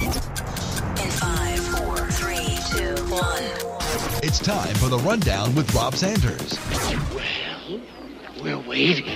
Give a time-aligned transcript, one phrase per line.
[0.00, 3.42] In five, four, three, two, one.
[4.22, 6.56] It's time for the rundown with Rob Sanders.
[7.12, 7.80] Well,
[8.40, 9.12] we're waiting.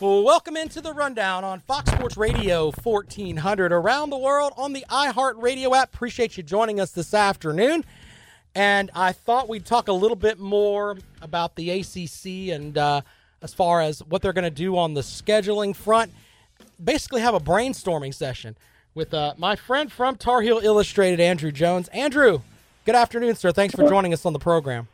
[0.00, 5.76] Welcome into the rundown on Fox Sports Radio 1400 around the world on the iHeartRadio
[5.76, 5.92] app.
[5.92, 7.84] Appreciate you joining us this afternoon.
[8.54, 13.00] And I thought we'd talk a little bit more about the ACC and uh,
[13.42, 16.12] as far as what they're going to do on the scheduling front.
[16.82, 18.56] Basically, have a brainstorming session
[18.94, 21.88] with uh, my friend from Tar Heel Illustrated, Andrew Jones.
[21.88, 22.40] Andrew,
[22.84, 23.50] good afternoon, sir.
[23.52, 24.88] Thanks for joining us on the program.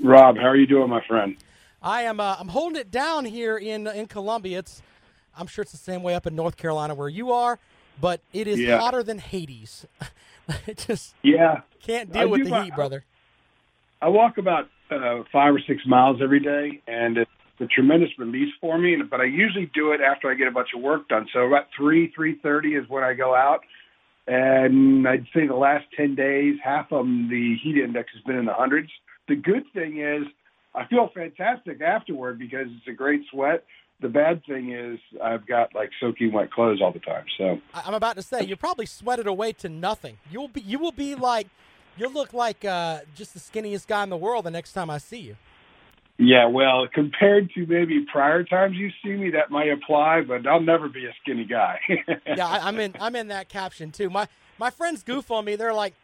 [0.00, 1.36] Rob, how are you doing, my friend?
[1.82, 2.18] I am.
[2.20, 4.58] Uh, I'm holding it down here in in Columbia.
[4.60, 4.82] It's.
[5.36, 7.60] I'm sure it's the same way up in North Carolina where you are,
[8.00, 8.78] but it is Yeah.
[8.80, 9.86] hotter than Hades.
[10.66, 13.04] it just Yeah, can't I deal with the my- heat, brother.
[14.02, 18.52] I walk about uh, five or six miles every day, and it's a tremendous release
[18.60, 18.96] for me.
[19.08, 21.26] But I usually do it after I get a bunch of work done.
[21.32, 23.60] So about three, three thirty is when I go out,
[24.26, 28.36] and I'd say the last ten days, half of them, the heat index has been
[28.36, 28.90] in the hundreds.
[29.28, 30.26] The good thing is,
[30.74, 33.64] I feel fantastic afterward because it's a great sweat.
[34.00, 37.24] The bad thing is, I've got like soaking wet clothes all the time.
[37.36, 40.18] So I'm about to say you probably sweated away to nothing.
[40.30, 40.60] You'll be.
[40.60, 41.48] You will be like.
[41.98, 44.98] You'll look like uh, just the skinniest guy in the world the next time I
[44.98, 45.36] see you.
[46.20, 50.60] Yeah, well, compared to maybe prior times you see me, that might apply, but I'll
[50.60, 51.78] never be a skinny guy.
[52.26, 52.94] yeah, I, I'm in.
[53.00, 54.10] I'm in that caption too.
[54.10, 54.26] My
[54.58, 55.54] my friends goof on me.
[55.54, 55.94] They're like,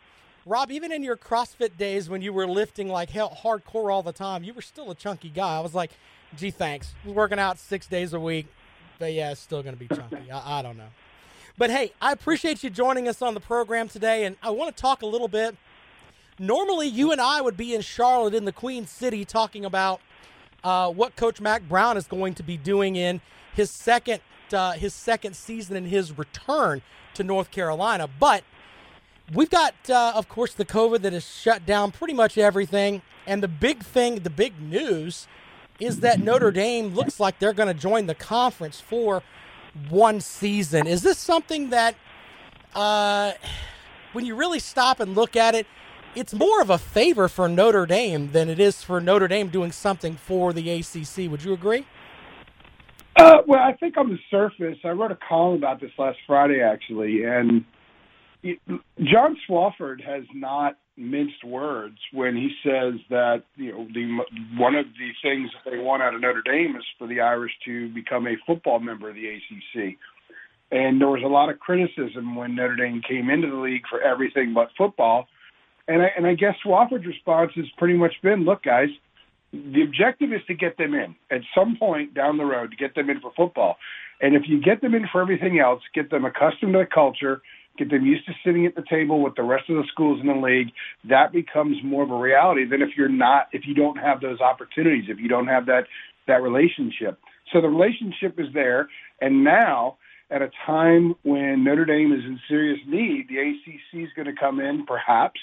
[0.46, 4.12] Rob, even in your CrossFit days when you were lifting like hell, hardcore all the
[4.12, 5.56] time, you were still a chunky guy.
[5.56, 5.90] I was like,
[6.36, 6.94] gee, thanks.
[7.02, 8.46] I was working out six days a week,
[9.00, 10.30] but yeah, it's still gonna be chunky.
[10.30, 10.90] I, I don't know.
[11.58, 14.80] But hey, I appreciate you joining us on the program today, and I want to
[14.80, 15.56] talk a little bit.
[16.38, 20.00] Normally, you and I would be in Charlotte in the Queen City talking about
[20.64, 23.20] uh, what Coach Mack Brown is going to be doing in
[23.54, 24.20] his second
[24.52, 26.82] uh, his second season and his return
[27.14, 28.08] to North Carolina.
[28.18, 28.44] But
[29.32, 33.02] we've got, uh, of course, the COVID that has shut down pretty much everything.
[33.26, 35.26] And the big thing, the big news,
[35.80, 39.22] is that Notre Dame looks like they're going to join the conference for
[39.88, 40.86] one season.
[40.86, 41.96] Is this something that,
[42.74, 43.32] uh,
[44.12, 45.66] when you really stop and look at it,
[46.14, 49.72] it's more of a favor for Notre Dame than it is for Notre Dame doing
[49.72, 51.30] something for the ACC.
[51.30, 51.86] Would you agree?
[53.16, 56.60] uh, well, I think on the surface, I wrote a column about this last Friday,
[56.60, 57.64] actually, and
[58.42, 58.58] it,
[59.02, 64.24] John Swofford has not minced words when he says that you know the
[64.56, 67.52] one of the things that they want out of Notre Dame is for the Irish
[67.64, 69.96] to become a football member of the ACC.
[70.70, 74.00] And there was a lot of criticism when Notre Dame came into the league for
[74.00, 75.26] everything but football.
[75.86, 78.88] And I, and I guess Swofford's response has pretty much been, look, guys,
[79.52, 82.94] the objective is to get them in at some point down the road to get
[82.94, 83.76] them in for football.
[84.20, 87.42] And if you get them in for everything else, get them accustomed to the culture,
[87.78, 90.26] get them used to sitting at the table with the rest of the schools in
[90.26, 90.72] the league,
[91.08, 94.40] that becomes more of a reality than if you're not if you don't have those
[94.40, 95.84] opportunities, if you don't have that
[96.26, 97.18] that relationship.
[97.52, 98.88] So the relationship is there
[99.20, 99.98] and now
[100.30, 104.38] at a time when Notre Dame is in serious need, the ACC is going to
[104.38, 105.38] come in perhaps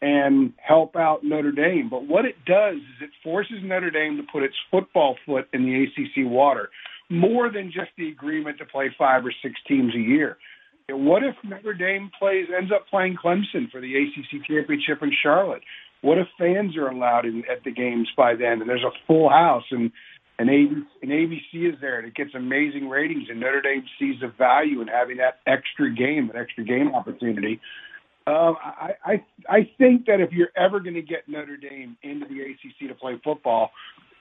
[0.00, 1.88] and help out Notre Dame.
[1.90, 5.64] But what it does is it forces Notre Dame to put its football foot in
[5.64, 6.70] the ACC water
[7.10, 10.36] more than just the agreement to play five or six teams a year.
[10.90, 15.62] What if Notre Dame plays ends up playing Clemson for the ACC championship in Charlotte?
[16.00, 19.28] What if fans are allowed in, at the games by then and there's a full
[19.28, 19.90] house and
[20.40, 24.80] and ABC, is there and it gets amazing ratings and Notre Dame sees the value
[24.80, 27.60] in having that extra game, that extra game opportunity.
[28.28, 32.26] Um, I, I I think that if you're ever going to get Notre Dame into
[32.26, 33.70] the ACC to play football,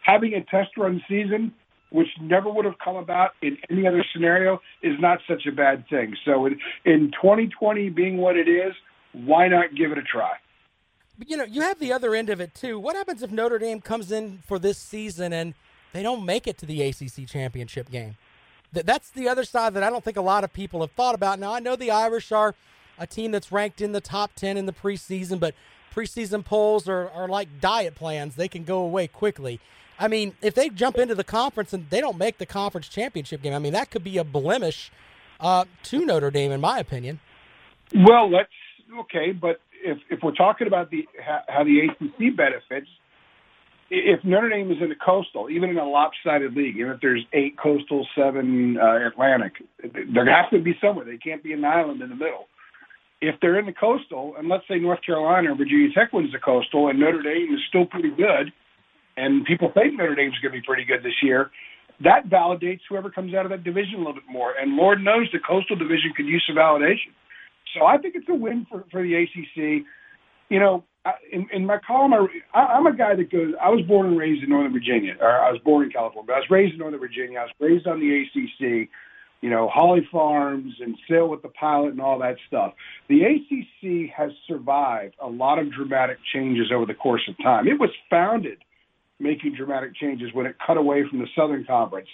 [0.02, 1.52] having a test run season,
[1.90, 5.84] which never would have come about in any other scenario, is not such a bad
[5.90, 6.16] thing.
[6.24, 8.74] So in, in 2020 being what it is,
[9.12, 10.36] why not give it a try?
[11.18, 12.80] But you know, you have the other end of it too.
[12.80, 15.54] What happens if Notre Dame comes in for this season and
[15.92, 18.16] they don't make it to the ACC championship game?
[18.72, 21.16] That that's the other side that I don't think a lot of people have thought
[21.16, 21.40] about.
[21.40, 22.56] Now I know the Irish are
[22.98, 25.54] a team that's ranked in the top 10 in the preseason, but
[25.94, 29.60] preseason polls are, are like diet plans; they can go away quickly.
[30.00, 33.42] I mean, if they jump into the conference and they don't make the conference championship
[33.42, 34.92] game, I mean that could be a blemish
[35.40, 37.20] uh, to Notre Dame, in my opinion.
[37.94, 38.50] Well, let's
[39.02, 42.88] okay, but if if we're talking about the how, the ACC benefits,
[43.90, 47.26] if Notre Dame is in the coastal, even in a lopsided league, even if there's
[47.34, 49.54] eight coastal, seven uh, Atlantic,
[50.14, 51.06] there has to be somewhere.
[51.06, 52.48] They can't be an island in the middle.
[53.20, 56.40] If they're in the coastal, and let's say North Carolina or Virginia Tech wins the
[56.40, 58.54] coastal, and Notre Dame is still pretty good,
[59.18, 61.50] and people think Notre Dame's going to be pretty good this year,
[62.04, 64.54] that validates whoever comes out of that division a little bit more.
[64.54, 67.18] And Lord knows the coastal division could use some validation.
[67.74, 69.84] So I think it's a win for, for the ACC.
[70.50, 70.84] You know,
[71.32, 72.14] in, in my column,
[72.54, 73.54] I, I'm a guy that goes.
[73.62, 76.34] I was born and raised in Northern Virginia, or I was born in California, but
[76.34, 77.40] I was raised in Northern Virginia.
[77.40, 78.90] I was raised on the ACC.
[79.42, 82.74] You know, Holly Farms and Sail with the Pilot and all that stuff.
[83.08, 87.68] The ACC has survived a lot of dramatic changes over the course of time.
[87.68, 88.58] It was founded
[89.20, 92.08] making dramatic changes when it cut away from the Southern Conference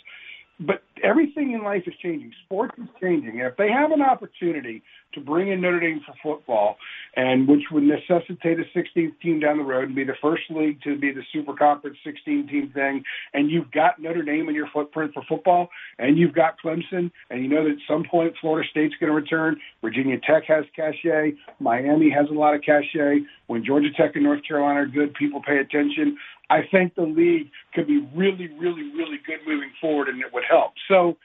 [0.60, 2.32] but everything in life is changing.
[2.46, 3.40] Sports is changing.
[3.40, 6.78] And if they have an opportunity to bring in Notre Dame for football,
[7.16, 10.82] and which would necessitate a 16th team down the road and be the first league
[10.84, 13.04] to be the Super Conference 16 team thing,
[13.34, 15.70] and you've got Notre Dame in your footprint for football,
[16.00, 19.16] and you've got Clemson, and you know that at some point Florida State's going to
[19.16, 23.20] return, Virginia Tech has cachet, Miami has a lot of cachet.
[23.48, 26.18] When Georgia Tech and North Carolina are good, people pay attention.
[26.50, 30.44] I think the league could be really, really, really good moving forward, and it would
[30.48, 30.74] help.
[30.88, 31.18] So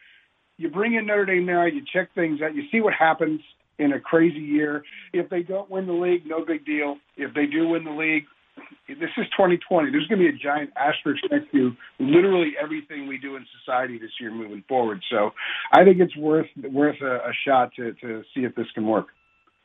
[0.56, 3.40] you bring in Notre Dame now, you check things out, you see what happens
[3.78, 4.84] in a crazy year.
[5.12, 6.96] If they don't win the league, no big deal.
[7.16, 8.24] If they do win the league,
[8.88, 9.90] this is 2020.
[9.90, 13.98] There's going to be a giant asterisk next to literally everything we do in society
[13.98, 15.02] this year moving forward.
[15.10, 15.30] So
[15.72, 19.08] I think it's worth worth a, a shot to to see if this can work.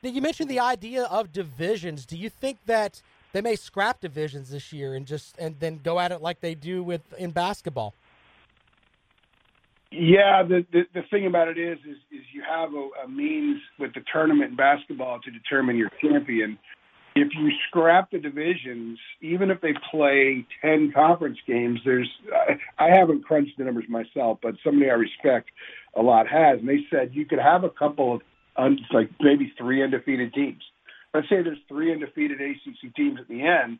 [0.02, 2.06] You mentioned the idea of divisions.
[2.06, 3.02] Do you think that
[3.32, 6.54] they may scrap divisions this year and just and then go at it like they
[6.54, 7.96] do with in basketball?
[9.96, 13.62] Yeah, the, the the thing about it is, is is you have a, a means
[13.78, 16.58] with the tournament in basketball to determine your champion.
[17.16, 22.90] If you scrap the divisions, even if they play ten conference games, there's I, I
[22.90, 25.50] haven't crunched the numbers myself, but somebody I respect
[25.96, 28.22] a lot has, and they said you could have a couple of
[28.58, 30.64] un, like maybe three undefeated teams.
[31.14, 33.78] Let's say there's three undefeated ACC teams at the end,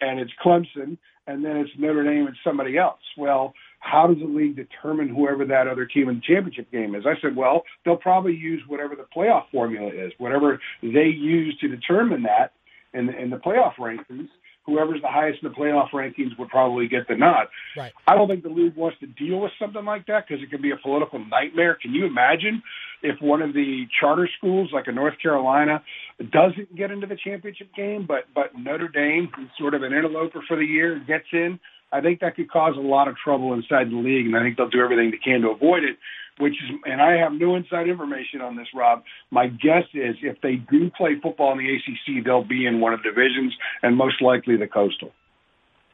[0.00, 0.96] and it's Clemson,
[1.26, 3.00] and then it's Notre Dame and somebody else.
[3.18, 7.04] Well, how does the league determine whoever that other team in the championship game is?
[7.06, 11.68] I said, well, they'll probably use whatever the playoff formula is, whatever they use to
[11.68, 12.52] determine that
[12.92, 14.28] in the, in the playoff rankings.
[14.66, 17.46] Whoever's the highest in the playoff rankings would probably get the nod.
[17.76, 17.92] Right.
[18.06, 20.62] I don't think the league wants to deal with something like that because it could
[20.62, 21.76] be a political nightmare.
[21.80, 22.62] Can you imagine
[23.02, 25.82] if one of the charter schools, like a North Carolina,
[26.18, 30.42] doesn't get into the championship game, but but Notre Dame, who's sort of an interloper
[30.46, 31.58] for the year, gets in?
[31.92, 34.56] I think that could cause a lot of trouble inside the league, and I think
[34.56, 35.96] they'll do everything they can to avoid it.
[36.38, 39.02] Which is, and I have no inside information on this, Rob.
[39.30, 42.94] My guess is if they do play football in the ACC, they'll be in one
[42.94, 45.12] of the divisions, and most likely the Coastal.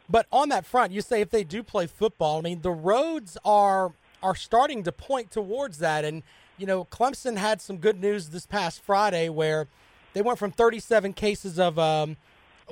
[0.08, 3.37] But on that front, you say if they do play football, I mean the roads
[3.44, 6.22] are are starting to point towards that, and
[6.58, 9.66] you know Clemson had some good news this past Friday where
[10.12, 12.16] they went from 37 cases of um,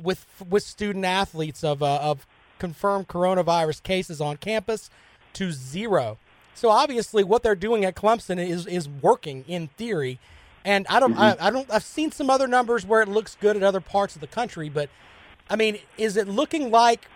[0.01, 2.27] with with student athletes of uh, of
[2.59, 4.91] confirmed coronavirus cases on campus
[5.35, 6.19] to zero.
[6.55, 10.19] So obviously, what they're doing at Clemson is is working in theory.
[10.65, 11.43] And I don't, mm-hmm.
[11.43, 14.15] I, I don't, I've seen some other numbers where it looks good at other parts
[14.15, 14.89] of the country, but
[15.51, 17.07] I mean, is it looking like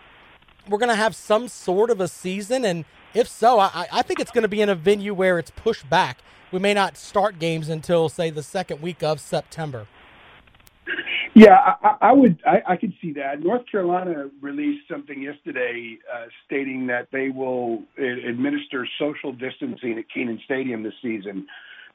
[0.68, 2.64] we're going to have some sort of a season?
[2.64, 2.84] And
[3.14, 5.88] if so, I, I think it's going to be in a venue where it's pushed
[5.88, 6.18] back.
[6.52, 9.86] We may not start games until, say, the second week of September.
[11.38, 12.40] Yeah, I, I would.
[12.44, 13.40] I, I could see that.
[13.40, 20.06] North Carolina released something yesterday uh, stating that they will uh, administer social distancing at
[20.12, 21.46] Kenan Stadium this season,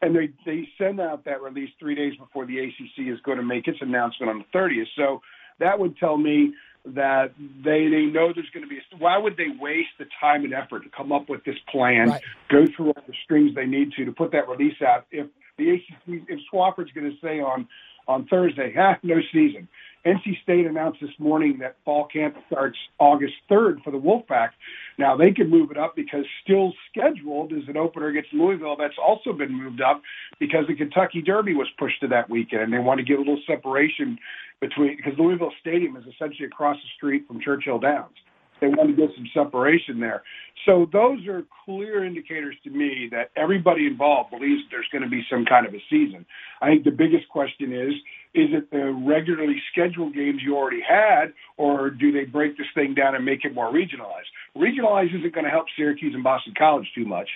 [0.02, 3.44] and they they send out that release three days before the ACC is going to
[3.44, 4.88] make its announcement on the 30th.
[4.96, 5.22] So
[5.60, 6.54] that would tell me
[6.86, 8.78] that they they know there's going to be.
[8.78, 12.12] A, why would they waste the time and effort to come up with this plan,
[12.12, 12.22] right.
[12.50, 15.70] go through all the strings they need to to put that release out if the
[15.70, 17.68] ACC if Swofford's going to say on
[18.08, 18.74] on Thursday.
[18.76, 19.68] Ha, ah, no season.
[20.06, 24.50] NC State announced this morning that fall camp starts August 3rd for the Wolfpack.
[24.98, 28.76] Now they could move it up because still scheduled is an opener against Louisville.
[28.78, 30.02] That's also been moved up
[30.40, 33.22] because the Kentucky Derby was pushed to that weekend, and they want to give a
[33.22, 34.20] little separation
[34.60, 38.16] between because Louisville Stadium is essentially across the street from Churchill Downs.
[38.64, 40.24] They want to get some separation there.
[40.66, 45.22] So those are clear indicators to me that everybody involved believes there's going to be
[45.30, 46.26] some kind of a season.
[46.62, 47.94] I think the biggest question is,
[48.34, 52.94] is it the regularly scheduled games you already had, or do they break this thing
[52.94, 54.32] down and make it more regionalized?
[54.56, 57.28] Regionalized isn't going to help Syracuse and Boston College too much.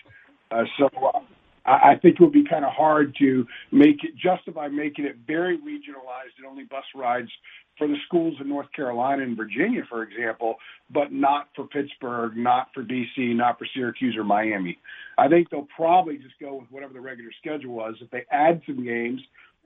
[0.49, 1.19] Uh, so uh,
[1.65, 5.57] I, think it would be kind of hard to make it justify making it very
[5.57, 7.29] regionalized and only bus rides
[7.77, 10.55] for the schools in North Carolina and Virginia, for example,
[10.89, 14.77] but not for Pittsburgh, not for DC, not for Syracuse or Miami.
[15.17, 17.95] I think they'll probably just go with whatever the regular schedule was.
[18.01, 19.21] If they add some games,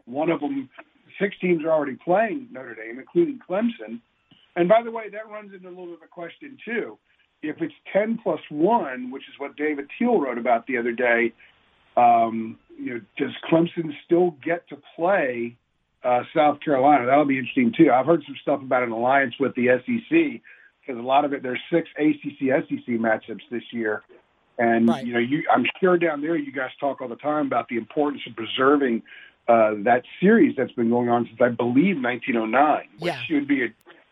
[0.06, 0.70] one of them,
[1.20, 4.00] six teams are already playing Notre Dame, including Clemson.
[4.56, 6.98] And by the way, that runs into a little bit of a question too.
[7.42, 11.34] If it's 10 plus one, which is what David Teel wrote about the other day,
[11.98, 15.58] um, you know, does Clemson still get to play
[16.04, 17.06] uh, South Carolina.
[17.06, 17.92] That'll be interesting too.
[17.92, 20.42] I've heard some stuff about an alliance with the SEC
[20.82, 24.04] because a lot of it there's six ACC SEC matchups this year,
[24.58, 25.06] and Right.
[25.06, 27.78] you know you I'm sure down there you guys talk all the time about the
[27.78, 29.04] importance of preserving
[29.48, 33.36] uh, that series that's been going on since I believe 1909, which Yeah.
[33.36, 33.68] would be a,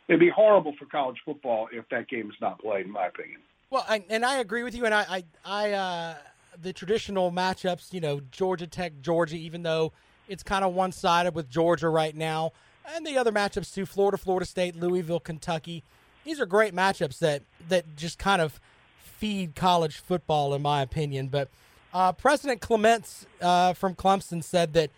[0.07, 3.39] it'd be horrible for college football if that game is not played, in my opinion.
[3.69, 4.85] Well, I, and I agree with you.
[4.85, 6.15] And I, I, I uh,
[6.59, 9.93] the traditional matchups, you know, Georgia Tech, Georgia, even though
[10.29, 12.53] it's kind of one sided with Georgia right now,
[12.95, 15.83] and the other matchups too, Florida, Florida State, Louisville, Kentucky.
[16.23, 18.59] These are great matchups that that just kind of
[18.99, 21.27] feed college football, in my opinion.
[21.27, 21.49] But
[21.93, 24.91] uh, President Clements uh, from Clemson said that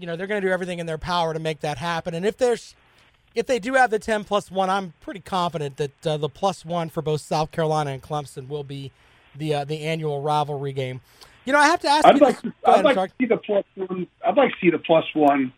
[0.00, 2.14] you know they're going to do everything in their power to make that happen.
[2.14, 2.74] And if there's
[3.34, 6.64] if they do have the 10 plus 1, I'm pretty confident that uh, the plus
[6.64, 8.90] 1 for both South Carolina and Clemson will be
[9.36, 11.00] the uh, the annual rivalry game.
[11.48, 13.38] You know, I have to ask I'd you like to, I'd like to see the
[13.38, 14.06] plus one.
[14.22, 15.50] I'd like to see the plus one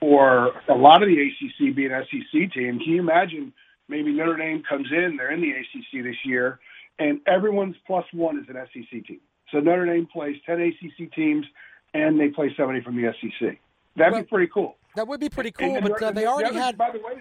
[0.00, 2.78] for a lot of the ACC being an SEC team.
[2.78, 3.52] Can you imagine?
[3.88, 6.60] Maybe Notre Dame comes in, they're in the ACC this year,
[6.98, 9.20] and everyone's plus one is an SEC team.
[9.50, 11.44] So Notre Dame plays ten ACC teams,
[11.92, 13.58] and they play somebody from the SEC.
[13.96, 14.76] That'd Well, be pretty cool.
[14.96, 16.78] That would be pretty cool, And- but uh, and they the already other- had.
[16.78, 17.12] By the way,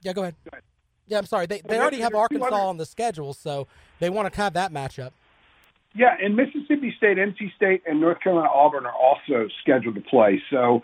[0.00, 0.34] Yeah, go ahead.
[0.44, 0.62] Go ahead.
[1.08, 1.44] Yeah, I'm sorry.
[1.44, 3.66] They they already have Arkansas on the schedule, so
[4.00, 5.10] they want to have that matchup.
[5.94, 10.42] Yeah, and Mississippi State, NC State, and North Carolina Auburn are also scheduled to play.
[10.50, 10.82] So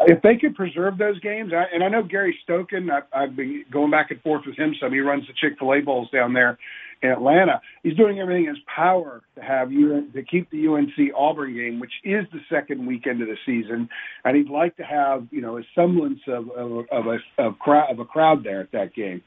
[0.00, 3.64] if they could preserve those games, I, and I know Gary Stokan, I, I've been
[3.70, 4.92] going back and forth with him some.
[4.92, 6.58] He runs the Chick Fil A bowls down there
[7.02, 7.60] in Atlanta.
[7.82, 11.80] He's doing everything in his power to have UN, to keep the UNC Auburn game,
[11.80, 13.88] which is the second weekend of the season,
[14.24, 17.90] and he'd like to have you know a semblance of of, of a of crowd
[17.90, 19.22] of a crowd there at that game.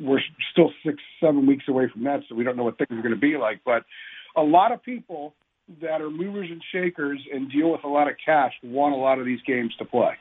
[0.00, 0.20] We're
[0.52, 3.14] still six seven weeks away from that, so we don't know what things are going
[3.14, 3.84] to be like, but
[4.36, 5.34] a lot of people
[5.80, 9.18] that are movers and shakers and deal with a lot of cash want a lot
[9.18, 10.14] of these games to play.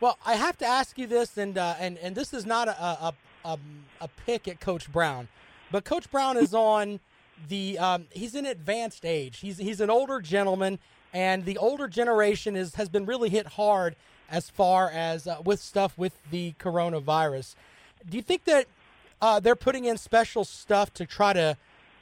[0.00, 2.82] Well, I have to ask you this, and uh, and and this is not a
[2.82, 3.58] a, a
[4.00, 5.28] a pick at Coach Brown,
[5.72, 7.00] but Coach Brown is on
[7.48, 9.40] the um, he's in advanced age.
[9.40, 10.78] He's he's an older gentleman,
[11.12, 13.96] and the older generation is has been really hit hard
[14.30, 17.56] as far as uh, with stuff with the coronavirus.
[18.08, 18.66] Do you think that
[19.20, 21.56] uh, they're putting in special stuff to try to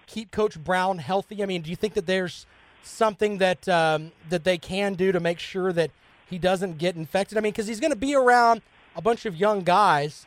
[0.06, 1.42] keep Coach Brown healthy?
[1.42, 2.46] I mean, do you think that there's
[2.82, 5.90] something that um, that they can do to make sure that
[6.28, 7.36] he doesn't get infected?
[7.38, 8.62] I mean, because he's going to be around
[8.94, 10.26] a bunch of young guys,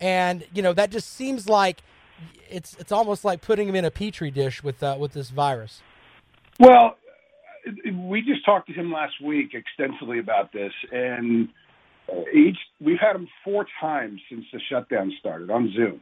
[0.00, 1.82] and you know that just seems like
[2.50, 5.82] it's it's almost like putting him in a petri dish with uh, with this virus.
[6.58, 6.96] Well,
[7.92, 11.48] we just talked to him last week extensively about this, and
[12.10, 16.00] uh, each we've had him four times since the shutdown started on Zoom,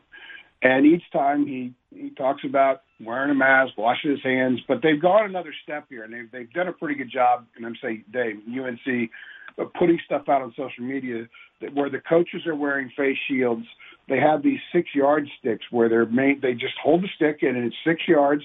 [0.66, 5.00] and each time he he talks about wearing a mask, washing his hands, but they've
[5.00, 7.46] gone another step here, and they've they've done a pretty good job.
[7.56, 9.10] And I'm saying, Dave, UNC,
[9.58, 11.26] of uh, putting stuff out on social media
[11.60, 13.64] that where the coaches are wearing face shields.
[14.08, 16.42] They have these six yard sticks where they're made.
[16.42, 18.42] They just hold the stick and it's six yards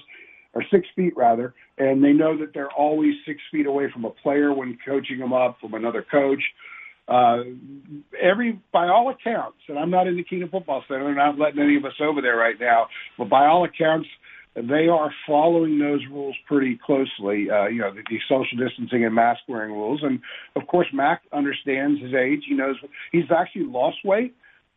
[0.54, 4.10] or six feet rather, and they know that they're always six feet away from a
[4.10, 6.42] player when coaching them up from another coach.
[7.08, 7.42] Uh,
[8.20, 11.60] every by all accounts, and I'm not in the Kenan Football Center, I'm not letting
[11.60, 12.86] any of us over there right now,
[13.18, 14.08] but by all accounts,
[14.54, 17.50] they are following those rules pretty closely.
[17.50, 20.20] Uh, you know, the, the social distancing and mask wearing rules, and
[20.54, 22.44] of course, Mack understands his age.
[22.48, 22.76] He knows
[23.10, 24.34] he's actually lost weight.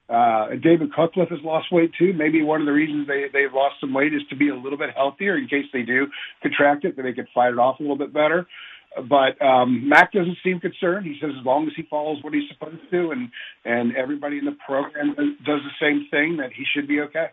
[0.08, 2.13] Uh, and David Cutcliffe has lost weight too.
[2.13, 4.77] Maybe one of the reasons they they've lost some weight is to be a little
[4.77, 6.08] bit healthier in case they do
[6.44, 8.46] contract it, that they could fight it off a little bit better.
[8.95, 11.05] But um, Mack doesn't seem concerned.
[11.05, 13.29] He says as long as he follows what he's supposed to, and
[13.65, 17.27] and everybody in the program does the same thing, that he should be okay.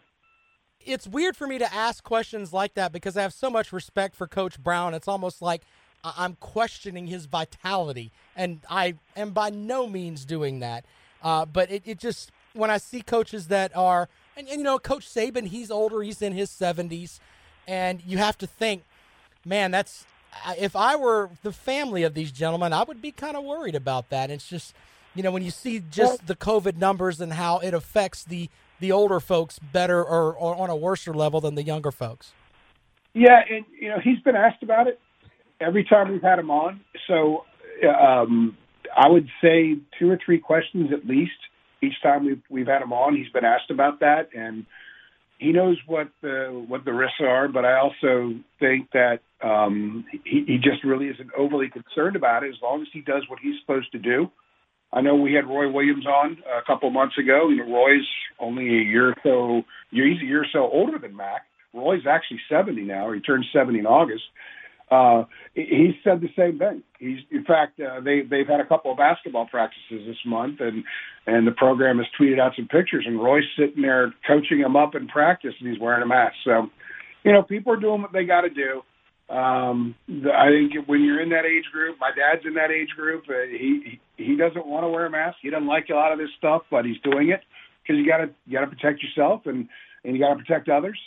[0.85, 4.17] It's weird for me to ask questions like that because I have so much respect
[4.17, 4.95] for Coach Brown.
[4.95, 5.63] It's almost like
[6.05, 10.85] I'm questioning his vitality, and I am by no means doing that.
[11.23, 14.79] Uh, but it, it just when I see coaches that are And, and you know,
[14.79, 16.03] Coach Saban, he's older.
[16.03, 17.21] He's in his 70s,
[17.69, 18.83] and you have to think,
[19.45, 20.07] man, that's
[20.59, 24.11] if I were the family of these gentlemen, I would be kind of worried about
[24.11, 24.31] that.
[24.31, 24.75] It's just,
[25.15, 28.49] you know, when you see just the COVID numbers and how it affects the
[28.81, 32.33] the older folks better or, or on a worser level than the younger folks.
[33.15, 34.99] Yeah, and you know he's been asked about it
[35.61, 36.81] every time we've had him on.
[37.07, 37.45] So
[37.89, 38.57] um,
[38.97, 41.33] I would say two or three questions at least
[41.83, 43.15] each time we've we've had him on.
[43.17, 44.67] He's been asked about that, and
[45.43, 47.49] he knows what the what the risks are.
[47.49, 52.51] But I also think that um, he, he just really isn't overly concerned about it
[52.51, 54.31] as long as he does what he's supposed to do.
[54.93, 57.49] I know we had Roy Williams on a couple months ago.
[57.49, 58.07] You know, Roy's
[58.39, 59.63] only a year or so.
[59.91, 61.43] He's a year or so older than Mack.
[61.73, 63.11] Roy's actually 70 now.
[63.13, 64.25] He turned 70 in August.
[64.93, 66.83] Uh, he said the same thing.
[66.99, 70.85] He's, in fact, uh, they they've had a couple of basketball practices this month, and
[71.27, 74.95] and the program has tweeted out some pictures, and Roy's sitting there coaching him up
[74.95, 76.35] in practice, and he's wearing a mask.
[76.45, 76.69] So,
[77.25, 78.83] you know, people are doing what they got to do.
[79.35, 83.25] Um, I think when you're in that age group, my dad's in that age group.
[83.31, 85.39] Uh, he he he doesn't want to wear a mask.
[85.41, 87.41] He doesn't like a lot of this stuff, but he's doing it
[87.83, 89.69] because you got to you got to protect yourself and
[90.05, 90.99] and you got to protect others.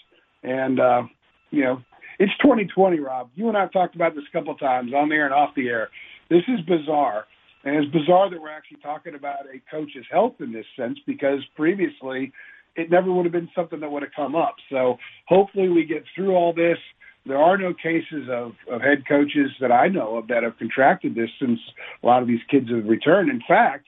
[0.42, 1.04] And uh,
[1.52, 1.84] you know,
[2.20, 3.30] it's 2020, Rob.
[3.36, 5.34] You and I have talked about this a couple of times on the air and
[5.34, 5.90] off the air.
[6.30, 7.26] This is bizarre.
[7.64, 11.40] And it's bizarre that we're actually talking about a coach's health in this sense because
[11.56, 12.32] previously
[12.76, 14.56] it never would have been something that would have come up.
[14.70, 16.78] So hopefully we get through all this.
[17.26, 21.16] There are no cases of, of head coaches that I know of that have contracted
[21.16, 21.60] this since
[22.04, 23.32] a lot of these kids have returned.
[23.32, 23.88] In fact,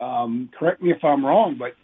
[0.00, 1.74] um, correct me if I'm wrong, but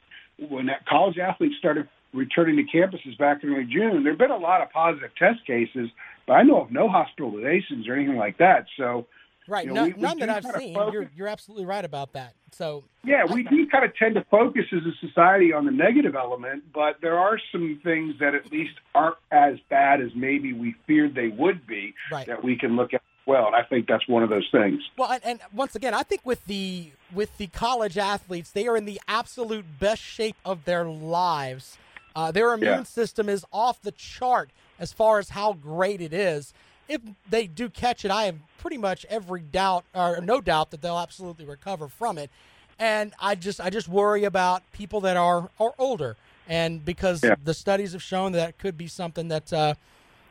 [0.48, 4.30] when that college athletes started returning to campuses back in early June, there have been
[4.30, 5.90] a lot of positive test cases,
[6.26, 8.66] but I know of no hospitalizations or anything like that.
[8.76, 9.06] So,
[9.46, 10.74] Right, you know, no, we, we none that I've seen.
[10.74, 10.92] Focus.
[10.94, 12.32] You're, you're absolutely right about that.
[12.52, 16.14] So yeah, we do kind of tend to focus as a society on the negative
[16.14, 20.74] element, but there are some things that at least aren't as bad as maybe we
[20.86, 22.26] feared they would be Right.
[22.26, 23.46] that we can look at well.
[23.46, 24.80] And I think that's one of those things.
[24.96, 28.76] Well, and, and once again, I think with the with the college athletes, they are
[28.76, 31.78] in the absolute best shape of their lives.
[32.14, 32.82] Uh, their immune Yeah.
[32.84, 36.52] system is off the chart as far as how great it is.
[36.88, 40.82] If they do catch it, I have pretty much every doubt or no doubt that
[40.82, 42.30] they'll absolutely recover from it.
[42.78, 46.16] And I just I just worry about people that are are older,
[46.48, 47.36] and because Yeah.
[47.42, 49.52] the studies have shown that it could be something that.
[49.52, 49.74] Uh,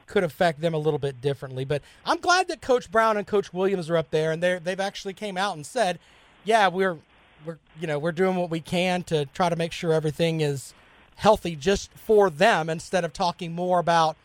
[0.06, 1.64] could affect them a little bit differently.
[1.64, 4.80] But I'm glad that Coach Brown and Coach Williams are up there, and they they've
[4.80, 5.98] actually came out and said,
[6.44, 6.98] "Yeah, we're
[7.46, 10.74] we're you know we're doing what we can to try to make sure everything is
[11.16, 14.18] healthy just for them instead of talking more about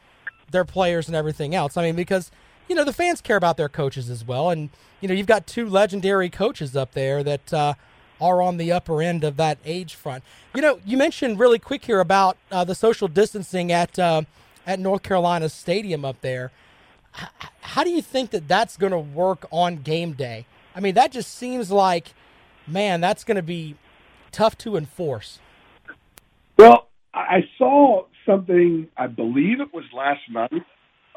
[0.51, 2.31] their players and everything else." I mean, because
[2.68, 4.70] you know the fans care about their coaches as well, and
[5.01, 7.53] you know you've got two legendary coaches up there that.
[7.53, 7.74] Uh,
[8.20, 10.24] are on the upper end of that age front.
[10.55, 14.22] You know, you mentioned really quick here about uh, the social distancing at uh,
[14.66, 16.51] at North Carolina Stadium up there.
[17.18, 17.29] H-
[17.61, 20.46] how do you think that that's going to work on game day?
[20.74, 22.12] I mean, that just seems like,
[22.66, 23.77] man, that's going to be
[24.31, 25.38] tough to enforce.
[26.59, 28.88] Well, I saw something.
[28.97, 30.62] I believe it was last night,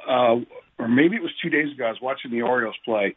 [0.07, 0.37] uh,
[0.79, 1.85] or maybe it was two days ago.
[1.85, 3.15] I was watching the Orioles play,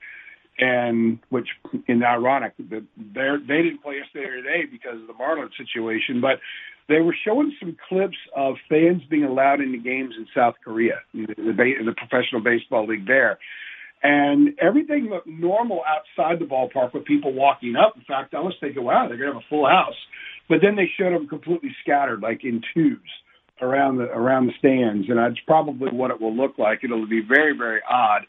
[0.58, 1.48] and which
[1.88, 6.20] is ironic that they they didn't play yesterday or today because of the Marlins situation,
[6.20, 6.40] but
[6.88, 11.26] they were showing some clips of fans being allowed into games in South Korea, in
[11.26, 13.38] the, in the professional baseball league there.
[14.02, 17.96] And everything looked normal outside the ballpark with people walking up.
[17.96, 19.94] In fact, I was thinking, wow, they're going to have a full house.
[20.48, 23.10] But then they showed them completely scattered, like in tubes
[23.60, 26.80] around the around the stands, and that's probably what it will look like.
[26.82, 28.26] It'll be very, very odd.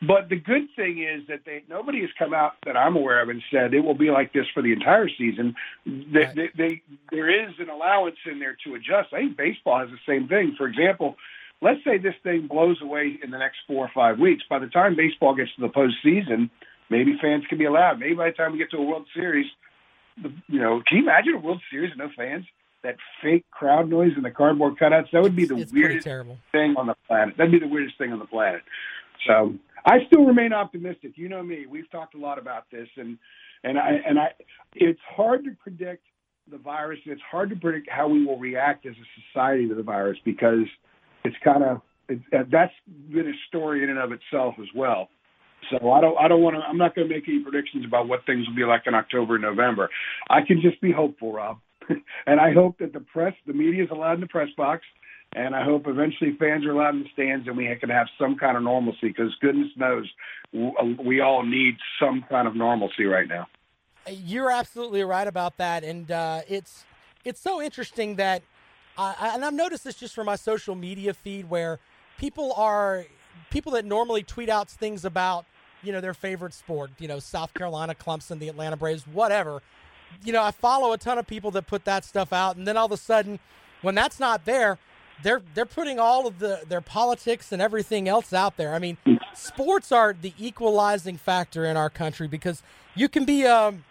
[0.00, 3.30] But the good thing is that they nobody has come out that I'm aware of
[3.30, 5.56] and said it will be like this for the entire season.
[5.84, 6.34] They, Right.
[6.36, 9.12] they, they, there is an allowance in there to adjust.
[9.12, 10.54] I think baseball has the same thing.
[10.56, 11.16] For example,
[11.60, 14.44] let's say this thing blows away in the next four or five weeks.
[14.48, 16.50] By the time baseball gets to the postseason,
[16.90, 17.98] maybe fans can be allowed.
[17.98, 19.46] Maybe by the time we get to a World Series,
[20.22, 22.44] the, you know, can you imagine a World Series with no fans?
[22.84, 26.38] That fake crowd noise and the cardboard cutouts, that would be the it's weirdest terrible.
[26.52, 27.36] thing on the planet.
[27.36, 28.62] That'd be the weirdest thing on the planet.
[29.26, 29.54] So
[29.84, 31.12] I still remain optimistic.
[31.16, 31.66] You know me.
[31.68, 33.18] We've talked a lot about this, and
[33.64, 34.28] and I and I.
[34.74, 36.04] It's hard to predict
[36.50, 37.00] the virus.
[37.04, 40.18] and It's hard to predict how we will react as a society to the virus
[40.24, 40.66] because
[41.24, 42.72] it's kind of it, that's
[43.10, 45.08] been a story in and of itself as well.
[45.70, 46.62] So I don't I don't want to.
[46.62, 49.34] I'm not going to make any predictions about what things will be like in October
[49.34, 49.90] and November.
[50.30, 51.58] I can just be hopeful, Rob,
[52.26, 54.84] and I hope that the press, the media is allowed in the press box.
[55.34, 58.38] And I hope eventually fans are allowed in the stands and we can have some
[58.38, 60.10] kind of normalcy because goodness knows
[60.56, 63.46] uh, we all need some kind of normalcy right now.
[64.10, 66.86] You're absolutely right about that, and uh, it's
[67.26, 68.42] it's so interesting that
[68.96, 71.78] I, and I've noticed this just from my social media feed where
[72.16, 73.04] people are
[73.50, 75.44] people that normally tweet out things about
[75.82, 79.62] you know their favorite sport, you know South Carolina, Clemson, the Atlanta Braves, whatever.
[80.24, 82.76] You know, I follow a ton of people that put that stuff out, and then
[82.76, 83.38] all of a sudden,
[83.82, 84.78] when that's not there,
[85.22, 88.74] they're they're putting all of the their politics and everything else out there.
[88.74, 88.96] I mean,
[89.34, 92.62] sports are the equalizing factor in our country because
[92.94, 93.84] you can be um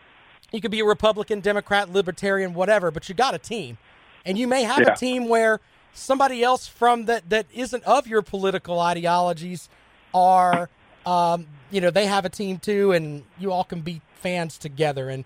[0.52, 3.78] you can be a Republican, Democrat, Libertarian, whatever, but you got a team,
[4.26, 4.94] and you may have Yeah.
[4.94, 5.60] a team where
[5.98, 9.70] somebody else from that that isn't of your political ideologies
[10.14, 10.70] are
[11.06, 15.10] um you know they have a team too, and you all can be fans together
[15.10, 15.26] and.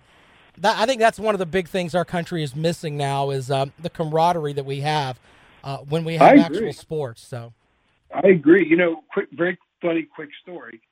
[0.58, 3.50] That, I think that's one of the big things our country is missing now is
[3.50, 5.18] um, the camaraderie that we have
[5.64, 7.26] uh, when we have actual sports.
[7.26, 7.54] So
[8.14, 8.66] I agree.
[8.68, 10.82] You know, quick, very funny, quick story.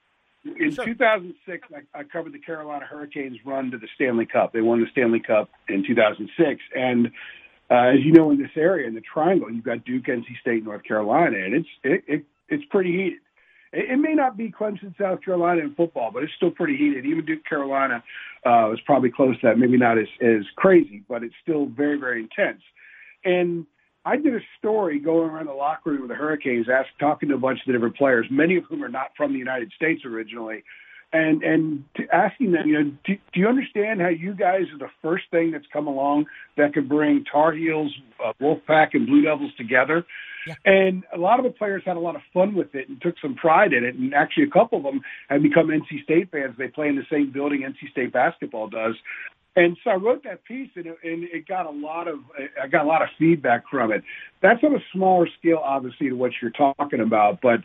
[0.44, 0.86] In Sure.
[0.86, 4.54] 2006, I, I covered the Carolina Hurricanes' run to the Stanley Cup.
[4.54, 7.10] They won the Stanley Cup in 2006, and
[7.70, 10.64] uh, as you know, in this area, in the Triangle, you've got Duke, NC State,
[10.64, 13.20] North Carolina, and it's it, it it's pretty heated.
[13.72, 17.06] It, it may not be Clemson, South Carolina in football, but it's still pretty heated.
[17.06, 18.02] Even Duke, Carolina
[18.44, 19.58] uh, was probably close to that.
[19.58, 22.62] Maybe not as as crazy, but it's still very very intense.
[23.24, 23.66] And
[24.04, 27.34] I did a story going around the locker room with the Hurricanes, ask, talking to
[27.34, 30.04] a bunch of the different players, many of whom are not from the United States
[30.06, 30.64] originally,
[31.12, 34.78] and and to asking them, you know, do, do you understand how you guys are
[34.78, 37.92] the first thing that's come along that could bring Tar Heels,
[38.24, 40.04] uh, Wolfpack, and Blue Devils together?
[40.46, 40.54] Yeah.
[40.64, 43.16] And a lot of the players had a lot of fun with it and took
[43.20, 43.94] some pride in it.
[43.94, 46.54] And actually, a couple of them have become NC State fans.
[46.56, 48.94] They play in the same building NC State basketball does.
[49.56, 52.20] And so I wrote that piece, and it, and it got a lot of
[52.62, 54.04] I got a lot of feedback from it.
[54.42, 57.40] That's on a smaller scale, obviously, to what you're talking about.
[57.40, 57.60] But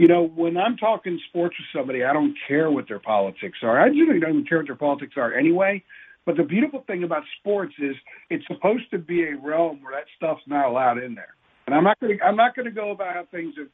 [0.00, 3.78] you know, when I'm talking sports with somebody, I don't care what their politics are.
[3.78, 5.84] I generally don't even care what their politics are anyway.
[6.24, 7.94] But the beautiful thing about sports is
[8.30, 11.34] it's supposed to be a realm where that stuff's not allowed in there.
[11.66, 13.68] And I'm not going to I'm not going to go about how things are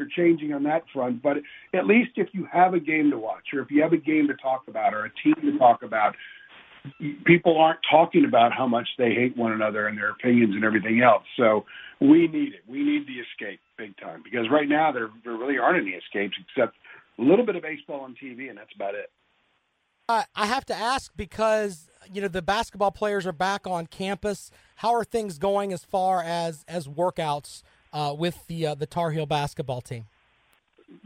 [0.00, 1.22] are changing on that front.
[1.22, 1.38] But
[1.74, 4.28] at least if you have a game to watch, or if you have a game
[4.28, 6.14] to talk about, or a team to talk about,
[7.24, 11.02] people aren't talking about how much they hate one another and their opinions and everything
[11.02, 11.24] else.
[11.36, 11.66] So
[12.00, 12.62] we need it.
[12.68, 16.36] We need the escape big time because right now there there really aren't any escapes
[16.38, 16.76] except
[17.18, 19.10] a little bit of baseball on TV, and that's about it.
[20.08, 24.50] Uh, I have to ask because you know the basketball players are back on campus.
[24.76, 27.62] How are things going as far as as workouts
[27.92, 30.06] uh, with the uh, the Tar Heel basketball team?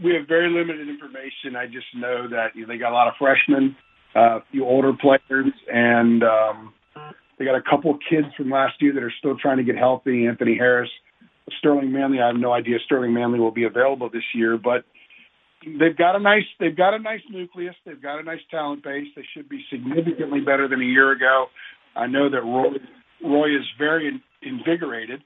[0.03, 1.57] we have very limited information.
[1.57, 3.77] I just know that you know, they got a lot of freshmen,
[4.15, 6.75] uh, a few older players, and um,
[7.39, 10.27] they got a couple kids from last year that are still trying to get healthy.
[10.27, 10.91] Anthony Harris,
[11.59, 12.21] Sterling Manley.
[12.21, 14.85] I have no idea Sterling Manley will be available this year, but
[15.65, 17.75] they've got a nice they've got a nice nucleus.
[17.85, 19.09] They've got a nice talent base.
[19.17, 21.47] They should be significantly better than a year ago.
[21.97, 22.77] I know that Roy
[23.25, 25.23] Roy is very invigorated.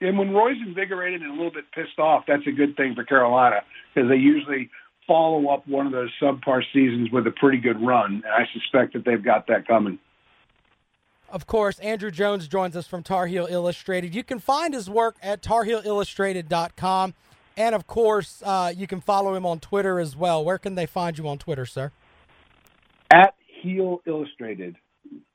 [0.00, 3.04] And when Roy's invigorated and a little bit pissed off, that's a good thing for
[3.04, 3.62] Carolina
[3.94, 4.70] because they usually
[5.08, 8.22] follow up one of those subpar seasons with a pretty good run.
[8.24, 9.98] And I suspect that they've got that coming.
[11.30, 14.14] Of course, Andrew Jones joins us from Tar Heel Illustrated.
[14.14, 17.14] You can find his work at tarheelillustrated.com.
[17.56, 20.44] And of course, uh, you can follow him on Twitter as well.
[20.44, 21.92] Where can they find you on Twitter, sir?
[23.10, 24.76] At Heel Illustrated.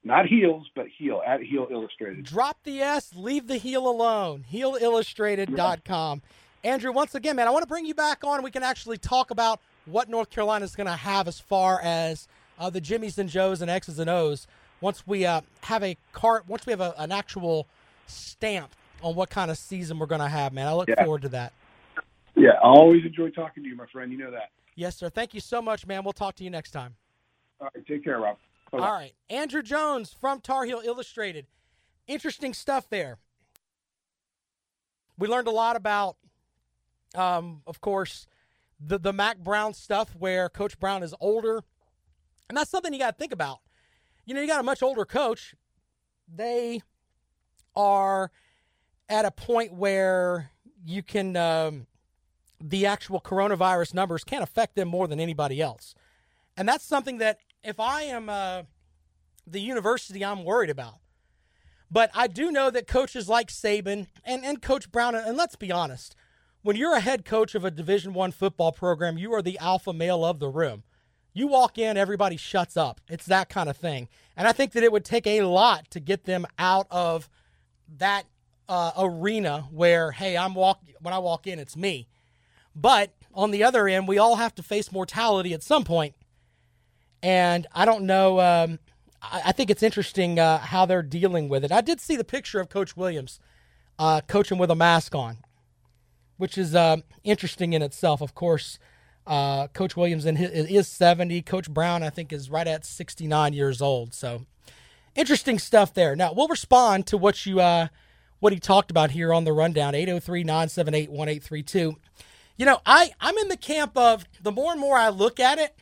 [0.04, 1.22] Not heels, but heel.
[1.26, 2.26] At Heel Illustrated.
[2.26, 4.46] Drop the S, leave the heel alone.
[4.52, 6.22] Heelillustrated.com.
[6.64, 8.44] Andrew, once again, man, I want to bring you back on.
[8.44, 12.28] We can actually talk about what North Carolina is going to have as far as
[12.58, 14.48] uh, the Jimmies and Joes and X's and O's.
[14.84, 17.70] Once we uh, have a cart, once we have a, an actual
[18.06, 18.70] stamp
[19.02, 20.68] on what kind of season we're going to have, man.
[20.68, 21.02] I look Yeah.
[21.06, 21.54] forward to that.
[22.36, 24.12] Yeah, I always enjoy talking to you, my friend.
[24.12, 24.50] You know that.
[24.76, 25.08] Yes, sir.
[25.08, 26.04] Thank you so much, man.
[26.04, 26.96] We'll talk to you next time.
[27.62, 28.36] All right, take care, Rob.
[28.74, 29.14] All right.
[29.30, 31.46] Andrew Jones from Tar Heel Illustrated.
[32.06, 33.20] Interesting stuff there.
[35.18, 36.18] We learned a lot about,
[37.16, 38.28] um, of course,
[38.86, 41.64] the, the Mack Brown stuff where Coach Brown is older.
[42.50, 43.60] And that's something you got to think about.
[44.26, 45.56] You know, you got a much older coach.
[46.34, 46.82] They
[47.76, 48.32] are
[49.10, 50.52] at a point where
[50.86, 51.88] you can, um,
[52.60, 55.94] the actual coronavirus numbers can't affect them more than anybody else.
[56.56, 58.64] And that's something that if I am uh,
[59.46, 60.96] the university, I'm worried about.
[61.92, 65.72] But I do know that coaches like Saban and, and Coach Brown, and let's be
[65.72, 66.16] honest,
[66.62, 69.94] when you're a head coach of a Division One football program, you are the alpha
[69.94, 70.84] male of the room.
[71.34, 73.02] You walk in, everybody shuts up.
[73.10, 74.08] It's that kind of thing.
[74.38, 77.30] And I think that it would take a lot to get them out of
[77.98, 78.26] that
[78.70, 82.08] uh, arena where, hey, I'm walk when I walk in, it's me.
[82.76, 86.16] But on the other end, we all have to face mortality at some point.
[87.22, 88.40] And I don't know.
[88.40, 88.80] Um,
[89.22, 91.72] I, I think it's interesting uh, how they're dealing with it.
[91.72, 93.40] I did see the picture of Coach Williams
[94.00, 95.38] uh, coaching with a mask on,
[96.38, 98.22] which is uh, interesting in itself.
[98.22, 98.80] Of course,
[99.26, 101.42] uh, Coach Williams his, is 70.
[101.44, 104.14] Coach Brown, I think, is right at 69 years old.
[104.14, 104.46] So
[105.16, 106.16] interesting stuff there.
[106.16, 107.88] Now we'll respond to what you uh,
[108.40, 111.96] what he talked about here on the rundown 803-978-1832.
[112.58, 115.60] You know, I I'm in the camp of the more and more I look at
[115.60, 115.76] it,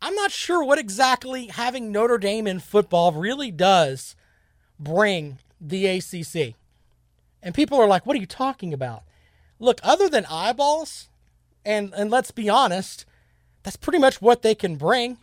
[0.00, 4.16] I'm not sure what exactly having Notre Dame in football really does
[4.78, 6.54] bring the ACC.
[7.42, 9.02] And people are like, "What are you talking about?"
[9.58, 11.08] Look, other than eyeballs,
[11.64, 13.04] and and let's be honest,
[13.62, 15.18] that's pretty much what they can bring.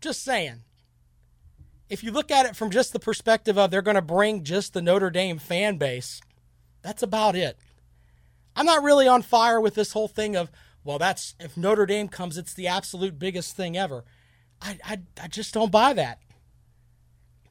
[0.00, 0.62] Just saying.
[1.88, 4.74] If you look at it from just the perspective of they're going to bring just
[4.74, 6.20] the Notre Dame fan base,
[6.82, 7.58] that's about it.
[8.54, 10.50] I'm not really on fire with this whole thing of,
[10.84, 14.04] well, that's if Notre Dame comes, it's the absolute biggest thing ever.
[14.60, 16.20] I, I, I just don't buy that.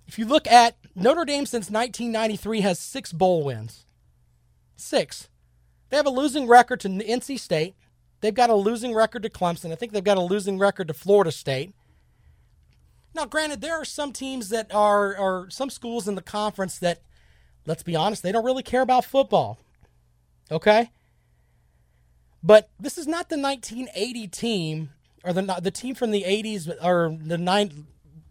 [0.05, 3.85] If you look at Notre Dame since 1993 has six bowl wins.
[4.75, 5.29] Six.
[5.89, 7.75] They have a losing record to NC State.
[8.21, 9.71] They've got a losing record to Clemson.
[9.71, 11.73] I think they've got a losing record to Florida State.
[13.13, 17.01] Now, granted, there are some teams that are, or some schools in the conference that,
[17.65, 19.59] let's be honest, they don't really care about football.
[20.51, 20.91] Okay?
[22.43, 24.89] But this is not the 1980 team
[25.23, 27.87] or the the team from the 80s or the nine,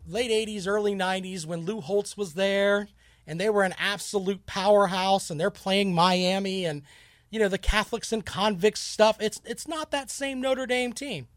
[0.09, 2.89] late 80s, early 90s when Lou Holtz was there
[3.27, 6.83] and they were an absolute powerhouse and they're playing Miami and
[7.31, 9.17] you know the Catholics and convicts stuff.
[9.21, 11.29] It's it's not that same Notre Dame team.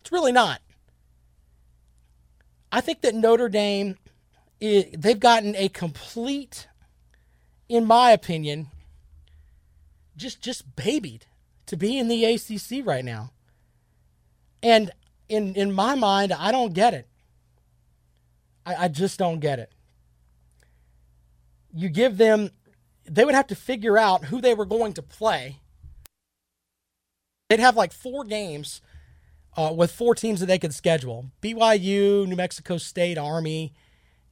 [0.00, 0.60] It's really not.
[2.70, 3.96] I think that Notre Dame
[4.60, 6.68] they've gotten a complete
[7.68, 8.68] in my opinion
[10.16, 11.26] just just babied
[11.66, 13.32] to be in the ACC right now.
[14.62, 14.90] And
[15.28, 17.08] in in my mind, I don't get it.
[18.64, 19.72] I, I just don't get it.
[21.74, 22.50] You give them,
[23.04, 25.58] they would have to figure out who they were going to play.
[27.48, 28.80] They'd have like four games
[29.56, 33.74] uh, with four teams that they could schedule BYU, New Mexico State, Army,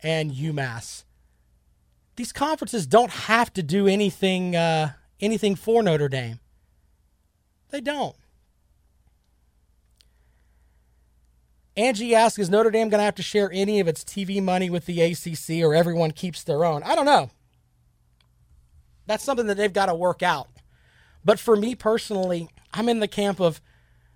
[0.03, 1.05] and UMass.
[2.17, 6.41] These conferences don't have to do anything uh, anything for Notre Dame.
[7.71, 8.17] They don't.
[11.77, 14.69] Angie asks, is Notre Dame going to have to share any of its TV money
[14.69, 16.83] with the ACC or everyone keeps their own?
[16.83, 17.31] I don't know.
[19.11, 20.47] That's something that they've got to work out.
[21.25, 23.61] But for me personally, I'm in the camp of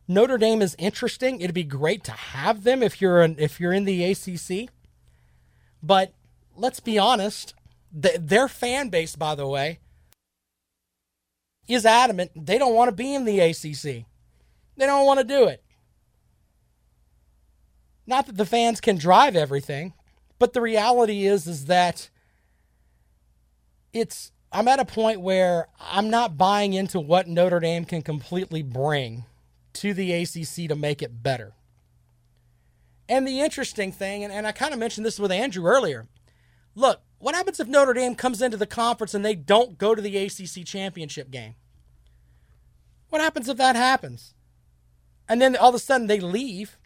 [0.07, 1.41] Notre Dame is interesting.
[1.41, 4.71] It'd be great to have them if you're an, if you're in the ACC.
[5.83, 6.13] But
[6.55, 7.55] let's be honest,
[7.93, 9.81] the, their fan base, by the way,
[11.67, 13.83] is adamant they don't want to be in the ACC.
[13.83, 14.07] They
[14.87, 15.61] don't want to do it.
[18.07, 19.95] Not that the fans can drive everything,
[20.39, 22.11] but the reality is is that
[23.93, 28.63] it's I'm at a point where I'm not buying into what Notre Dame can completely
[28.63, 29.25] bring
[29.75, 31.55] to the ACC to make it better.
[33.09, 36.07] And the interesting thing, and, and I kind of mentioned this with Andrew earlier.
[36.77, 40.01] Look, what happens if Notre Dame comes into the conference and they don't go to
[40.01, 41.57] the ACC championship game?
[43.09, 44.35] What happens if that happens?
[45.29, 46.79] And then all of a sudden they leave.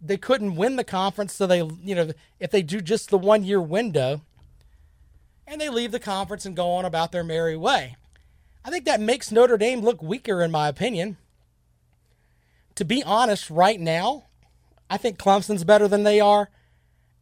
[0.00, 3.42] They couldn't win the conference, so they, you know, if they do just the one
[3.42, 4.22] year window,
[5.50, 7.96] and they leave the conference and go on about their merry way.
[8.64, 11.16] I think that makes Notre Dame look weaker, in my opinion.
[12.76, 14.26] To be honest, right now,
[14.88, 16.50] I think Clemson's better than they are,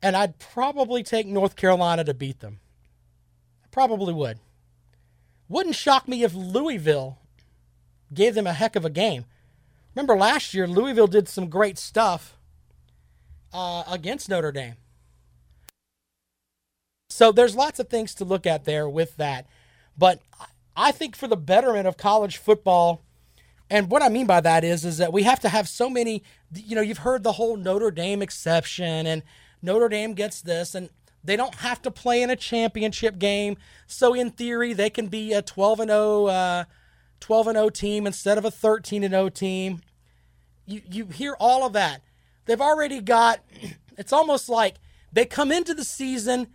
[0.03, 2.61] and I'd probably take North Carolina to beat them.
[3.65, 4.39] I probably would.
[5.49, 7.19] Wouldn't shock me if Louisville
[8.13, 9.25] gave them a heck of a game.
[9.95, 12.37] Remember last year, Louisville did some great stuff
[13.55, 14.77] uh, against Notre Dame.
[17.19, 19.45] So there's lots of things to look at there with that.
[19.99, 20.21] But
[20.77, 23.03] I think for the betterment of college football,
[23.69, 26.23] and what I mean by that is, is that we have to have so many.
[26.55, 29.25] You know, you've heard the whole Notre Dame exception, and
[29.61, 30.91] Notre Dame gets this, and
[31.25, 33.57] they don't have to play in a championship game.
[33.89, 36.65] So in theory, they can be a 12 and 0, uh,
[37.19, 39.81] 12 and 0 team instead of a 13 and 0 team.
[40.67, 42.01] You you hear all of that.
[42.45, 43.41] They've already got.
[43.99, 44.77] It's almost like
[45.13, 46.47] they come into the season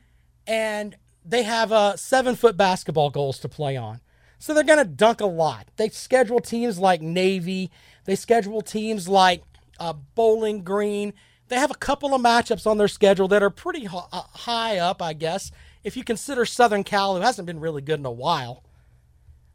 [0.48, 4.02] and they have uh, seven foot basketball goals to play on.
[4.40, 5.70] So they're going to dunk a lot.
[5.78, 7.72] They schedule teams like Navy.
[8.06, 9.42] They schedule teams like
[9.80, 11.14] uh, Bowling Green.
[11.48, 14.78] They have a couple of matchups on their schedule that are pretty h- uh, high
[14.80, 15.52] up, I guess,
[15.84, 18.64] if you consider Southern Cal, who hasn't been really good in a while.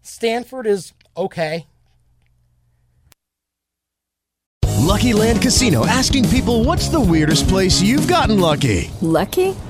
[0.01, 1.67] Stanford is okay.
[4.89, 8.91] Lucky Land Casino asking people what's the weirdest place you've gotten lucky?
[9.03, 9.55] Lucky?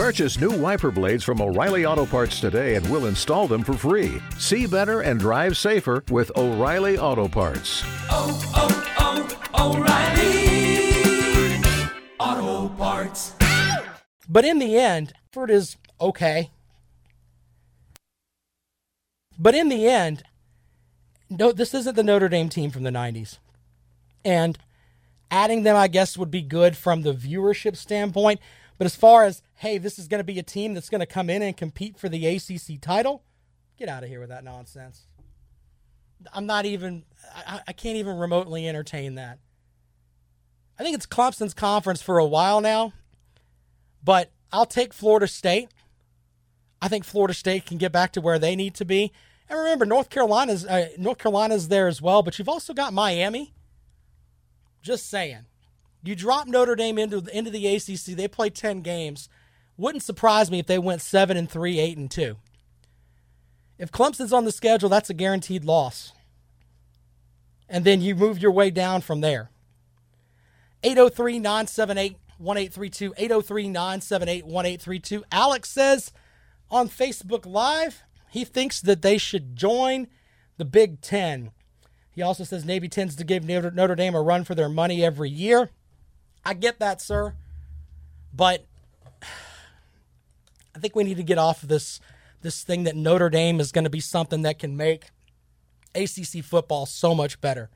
[0.00, 4.18] Purchase new wiper blades from O'Reilly Auto Parts today and we'll install them for free.
[4.38, 7.82] See better and drive safer with O'Reilly Auto Parts.
[8.08, 9.76] Oh, oh, oh,
[12.18, 13.34] O'Reilly Auto Parts.
[14.26, 16.50] But in the end, Ford is okay.
[19.38, 20.22] But in the end,
[21.28, 23.36] no, this isn't the Notre Dame team from the 90s.
[24.24, 24.56] And
[25.30, 28.40] adding them, I guess, would be good from the viewership standpoint.
[28.80, 31.06] But as far as, hey, this is going to be a team that's going to
[31.06, 33.22] come in and compete for the ACC title,
[33.76, 35.02] get out of here with that nonsense.
[36.32, 37.04] I'm not even,
[37.46, 39.38] I, I can't even remotely entertain that.
[40.78, 42.94] I think it's Clemson's conference for a while now,
[44.02, 45.68] but I'll take Florida State.
[46.80, 49.12] I think Florida State can get back to where they need to be.
[49.50, 53.52] And remember, North Carolina's uh, North Carolina's there as well, but you've also got Miami.
[54.80, 55.44] Just saying.
[56.02, 58.16] You drop Notre Dame into the, into the ACC.
[58.16, 59.28] They play 10 games.
[59.76, 62.36] Wouldn't surprise me if they went 7 and 3, 8 and 2.
[63.78, 66.12] If Clemson's on the schedule, that's a guaranteed loss.
[67.68, 69.50] And then you move your way down from there.
[70.82, 75.24] 803-978 1832 803-978 1832.
[75.30, 76.10] Alex says
[76.70, 80.06] on Facebook Live, he thinks that they should join
[80.56, 81.50] the Big 10.
[82.12, 85.30] He also says Navy tends to give Notre Dame a run for their money every
[85.30, 85.70] year.
[86.44, 87.34] I get that, sir.
[88.34, 88.64] But
[90.74, 92.00] I think we need to get off of this
[92.42, 95.10] this thing that Notre Dame is going to be something that can make
[95.94, 97.68] ACC football so much better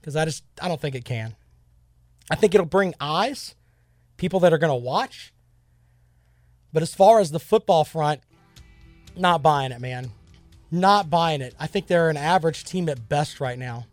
[0.00, 1.34] because I just I don't think it can.
[2.30, 3.54] I think it'll bring eyes,
[4.16, 5.32] people that are going to watch.
[6.72, 8.20] But as far as the football front,
[9.16, 10.10] not buying it, man.
[10.70, 11.54] Not buying it.
[11.58, 13.86] I think they're an average team at best right now.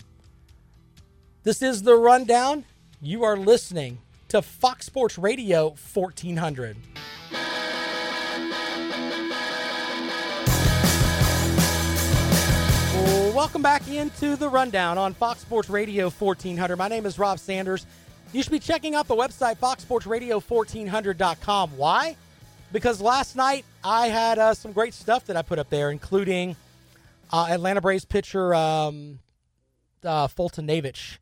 [1.44, 2.66] This is the rundown.
[3.02, 4.00] You are listening
[4.32, 6.78] to Fox Sports Radio 1400.
[13.36, 16.78] Welcome back into the rundown on Fox Sports Radio 1400.
[16.78, 17.86] My name is Rob Sanders.
[18.32, 21.72] You should be checking out the website foxsportsradio1400.com.
[21.76, 22.16] Why?
[22.72, 26.56] Because last night I had uh, some great stuff that I put up there, including
[27.34, 29.20] uh, Atlanta Braves pitcher um,
[30.06, 31.18] uh, Foltynewicz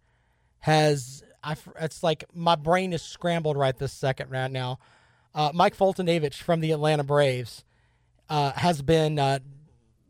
[0.60, 4.80] has I, it's like my brain is scrambled right this second right now.
[5.34, 7.64] Uh, Mike Foltynewicz from the Atlanta Braves
[8.30, 9.40] uh, has been uh,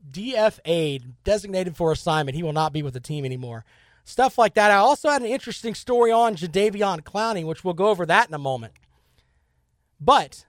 [0.10, 2.36] DFA'd, designated for assignment.
[2.36, 3.66] He will not be with the team anymore.
[4.04, 4.72] Stuff like that.
[4.72, 8.34] I also had an interesting story on Jadeveon Clowney, which we'll go over that in
[8.34, 8.74] a moment.
[10.00, 10.46] But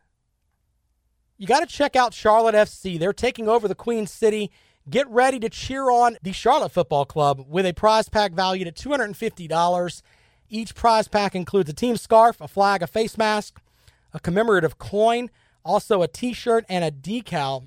[1.36, 2.98] you got to check out Charlotte FC.
[2.98, 4.50] They're taking over the Queen City.
[4.88, 8.76] Get ready to cheer on the Charlotte Football Club with a prize pack valued at
[8.76, 10.02] $250.
[10.50, 13.62] Each prize pack includes a team scarf, a flag, a face mask,
[14.12, 15.30] a commemorative coin,
[15.64, 17.66] also a t shirt, and a decal.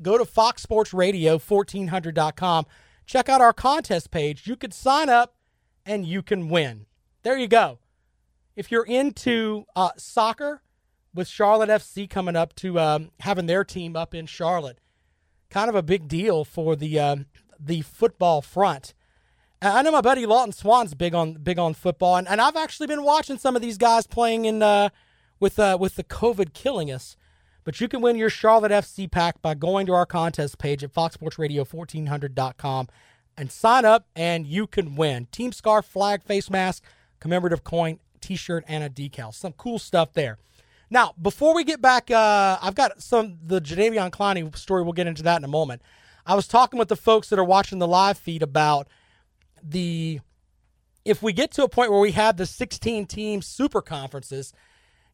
[0.00, 2.66] Go to foxsportsradio1400.com.
[3.06, 4.46] Check out our contest page.
[4.46, 5.34] You could sign up
[5.84, 6.86] and you can win.
[7.22, 7.80] There you go.
[8.54, 10.62] If you're into uh, soccer,
[11.14, 14.78] with Charlotte FC coming up to um, having their team up in Charlotte,
[15.50, 17.16] kind of a big deal for the uh,
[17.58, 18.94] the football front.
[19.60, 22.86] I know my buddy Lawton Swan's big on big on football, and, and I've actually
[22.86, 24.90] been watching some of these guys playing in uh,
[25.40, 27.16] with uh, with the COVID killing us.
[27.64, 30.94] But you can win your Charlotte FC pack by going to our contest page at
[30.94, 32.88] foxsportsradio1400.com
[33.36, 36.82] and sign up, and you can win team scarf, flag, face mask,
[37.20, 39.34] commemorative coin, T-shirt, and a decal.
[39.34, 40.38] Some cool stuff there.
[40.88, 44.82] Now, before we get back, uh, I've got some the Jadeveon Clowney story.
[44.82, 45.82] We'll get into that in a moment.
[46.24, 48.88] I was talking with the folks that are watching the live feed about
[49.70, 50.20] the
[51.04, 54.52] if we get to a point where we have the 16 team super conferences,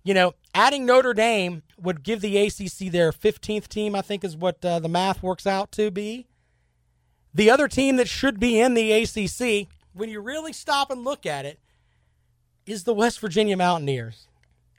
[0.03, 4.37] you know, adding Notre Dame would give the ACC their 15th team, I think is
[4.37, 6.27] what uh, the math works out to be.
[7.33, 11.27] The other team that should be in the ACC, when you really stop and look
[11.27, 11.61] at it,
[12.67, 14.29] is the West Virginia Mountaineers.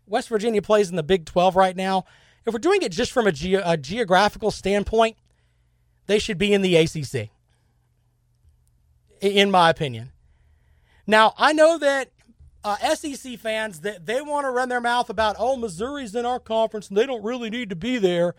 [0.07, 2.05] West Virginia plays in the Big 12 right now.
[2.45, 5.17] If we're doing it just from a, ge- a geographical standpoint,
[6.07, 7.29] they should be in the ACC
[9.25, 10.11] in my opinion.
[11.07, 12.11] Now, I know that
[12.63, 16.39] uh, SEC fans that they want to run their mouth about, oh, Missouri's in our
[16.39, 18.35] conference and they don't really need to be there,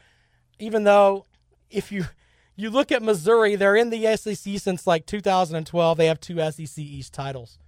[0.58, 1.26] even though
[1.70, 2.06] if you
[2.58, 5.98] You look at Missouri, they're in the SEC since like 2012.
[5.98, 7.58] They have two SEC East titles.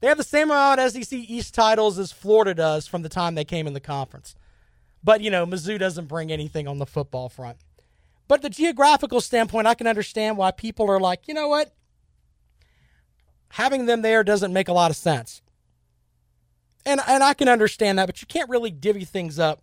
[0.00, 3.36] They have the same amount of SEC East titles as Florida does from the time
[3.36, 4.34] they came in the conference.
[5.04, 7.58] But, you know, Mizzou doesn't bring anything on the football front.
[8.26, 11.72] But the geographical standpoint, I can understand why people are like, you know what?
[13.50, 15.42] Having them there doesn't make a lot of sense.
[16.84, 19.62] And, and I can understand that, but you can't really divvy things up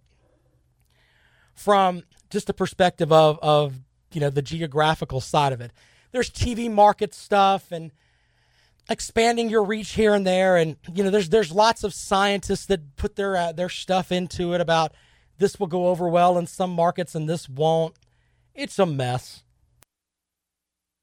[1.56, 3.80] from just the perspective of, of
[4.12, 5.72] you know the geographical side of it.
[6.12, 7.92] There's TV market stuff and
[8.90, 12.96] expanding your reach here and there, and you know there's there's lots of scientists that
[12.96, 14.94] put their uh, their stuff into it about
[15.38, 17.96] this will go over well in some markets and this won't.
[18.54, 19.44] It's a mess.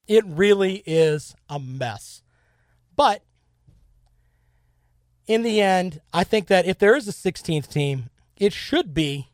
[0.07, 2.23] It really is a mess.
[3.01, 3.23] But
[5.27, 9.31] in the end, I think that if there is a 16th team, it should be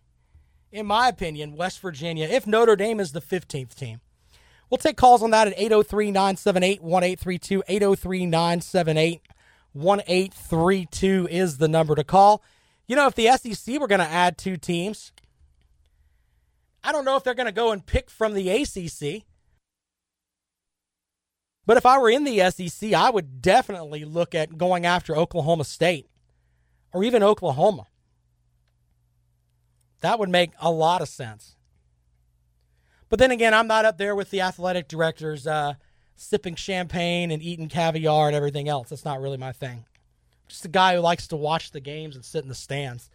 [0.70, 4.00] in my opinion, West Virginia, if Notre Dame is the 15th team.
[4.70, 7.64] We'll take calls on that at 803 978 1832.
[7.66, 9.22] 803 978
[9.72, 12.44] 1832 is the number to call.
[12.86, 15.10] You know, if the SEC were going to add two teams,
[16.84, 19.24] I don't know if they're going to go and pick from the ACC.
[21.66, 25.64] But if I were in the SEC, I would definitely look at going after Oklahoma
[25.64, 26.06] State
[26.92, 27.88] or even Oklahoma.
[30.00, 31.56] That would make a lot of sense.
[33.08, 35.74] But then again, I'm not up there with the athletic directors uh,
[36.14, 38.88] sipping champagne and eating caviar and everything else.
[38.88, 39.84] That's not really my thing.
[40.48, 43.10] Just a guy who likes to watch the games and sit in the stands.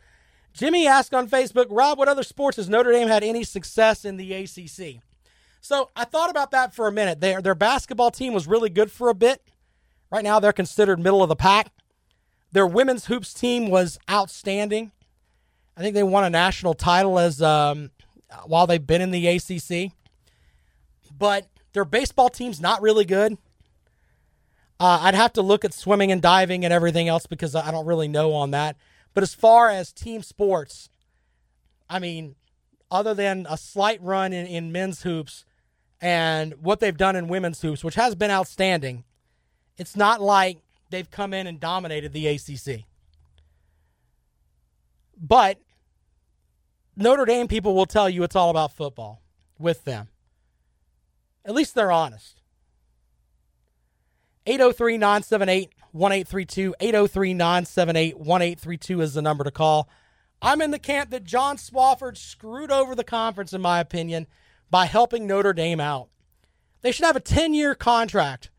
[0.54, 4.18] Jimmy asked on Facebook, Rob, what other sports has Notre Dame had any success in
[4.18, 5.02] the ACC?
[5.62, 7.22] So I thought about that for a minute.
[7.22, 9.44] Their, their basketball team was really good for a bit.
[10.12, 11.72] Right now, they're considered middle of the pack.
[12.52, 14.92] Their women's hoops team was outstanding.
[15.78, 17.92] I think they won a national title as um,
[18.46, 19.92] while they've been in the ACC.
[21.18, 23.38] But their baseball team's not really good.
[24.80, 27.86] Uh, I'd have to look at swimming and diving and everything else because I don't
[27.86, 28.78] really know on that.
[29.14, 30.90] But as far as team sports,
[31.88, 32.36] I mean,
[32.90, 35.46] other than a slight run in, in men's hoops
[36.02, 39.04] and what they've done in women's hoops, which has been outstanding,
[39.78, 42.86] it's not like they've come in and dominated the ACC.
[45.16, 45.60] But
[46.96, 49.22] Notre Dame people will tell you it's all about football
[49.60, 50.10] with them.
[51.46, 52.42] At least they're honest.
[54.48, 56.76] 803 978 1832.
[56.80, 59.88] 803 978 1832 is the number to call.
[60.42, 64.26] I'm in the camp that John Swofford screwed over the conference, in my opinion,
[64.72, 66.08] by helping Notre Dame out.
[66.82, 68.50] They should have a 10 year contract.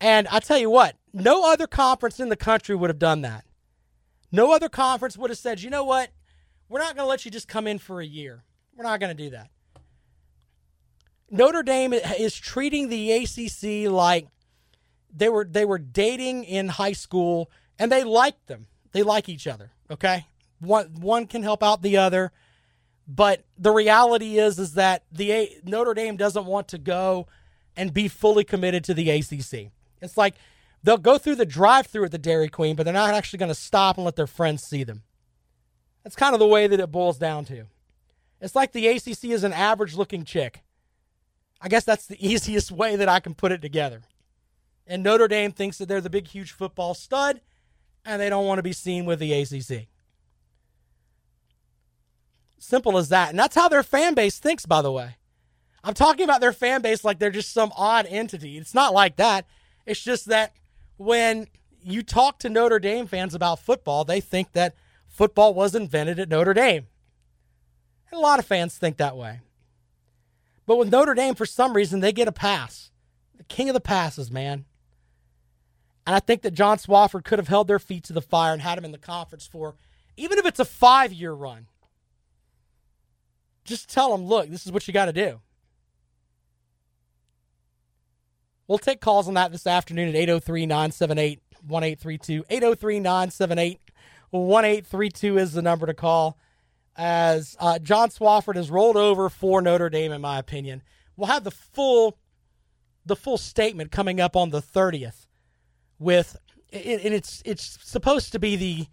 [0.00, 3.44] And I tell you what, no other conference in the country would have done that.
[4.30, 6.10] No other conference would have said, you know what?
[6.68, 8.44] We're not going to let you just come in for a year.
[8.74, 9.50] We're not going to do that.
[11.30, 14.28] Notre Dame is treating the ACC like
[15.14, 18.66] they were they were dating in high school and they like them.
[18.92, 20.26] They like each other, okay?
[20.60, 22.32] One one can help out the other.
[23.06, 27.26] But the reality is is that the a- Notre Dame doesn't want to go
[27.76, 29.70] and be fully committed to the ACC.
[30.00, 30.34] It's like
[30.82, 33.50] They'll go through the drive through at the Dairy Queen, but they're not actually going
[33.50, 35.02] to stop and let their friends see them.
[36.02, 37.66] That's kind of the way that it boils down to.
[38.40, 40.62] It's like the ACC is an average looking chick.
[41.60, 44.02] I guess that's the easiest way that I can put it together.
[44.84, 47.40] And Notre Dame thinks that they're the big, huge football stud,
[48.04, 49.86] and they don't want to be seen with the ACC.
[52.62, 53.30] Simple as that.
[53.30, 55.16] And that's how their fan base thinks, by the way.
[55.82, 58.56] I'm talking about their fan base like they're just some odd entity.
[58.56, 59.46] It's not like that.
[59.84, 60.54] It's just that
[60.96, 61.48] when
[61.82, 64.76] you talk to Notre Dame fans about football, they think that
[65.08, 66.86] football was invented at Notre Dame.
[68.12, 69.40] And a lot of fans think that way.
[70.64, 72.92] But with Notre Dame, for some reason, they get a pass.
[73.36, 74.66] The king of the passes, man.
[76.06, 78.62] And I think that John Swofford could have held their feet to the fire and
[78.62, 79.74] had them in the conference for,
[80.16, 81.66] even if it's a five year run.
[83.64, 85.40] Just tell them, look, this is what you got to do.
[88.66, 92.44] We'll take calls on that this afternoon at 803 978 1832.
[92.48, 93.80] 803 978
[94.30, 96.38] 1832 is the number to call.
[96.96, 100.82] As uh, John Swofford has rolled over for Notre Dame, in my opinion.
[101.16, 102.18] We'll have the full
[103.04, 105.26] the full statement coming up on the 30th
[105.98, 106.36] with
[106.72, 108.86] and it's it's supposed to be the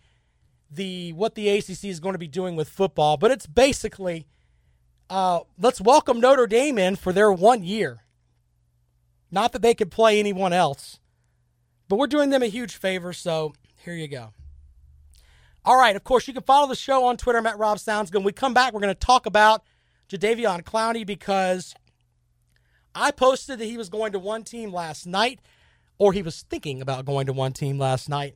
[0.71, 4.27] the what the ACC is going to be doing with football, but it's basically
[5.09, 8.03] uh, let's welcome Notre Dame in for their one year.
[9.31, 10.99] Not that they could play anyone else,
[11.87, 14.33] but we're doing them a huge favor, so here you go.
[15.65, 17.37] All right, of course, you can follow the show on Twitter.
[17.37, 18.11] I'm at Rob Sounds.
[18.11, 19.63] When we come back, we're going to talk about
[20.09, 21.75] Jadeveon Clowney because
[22.95, 25.39] I posted that he was going to one team last night,
[25.97, 28.35] or he was thinking about going to one team last night.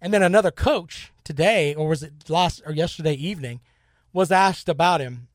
[0.00, 3.60] And then another coach today, or was it last or yesterday evening,
[4.12, 5.27] was asked about him.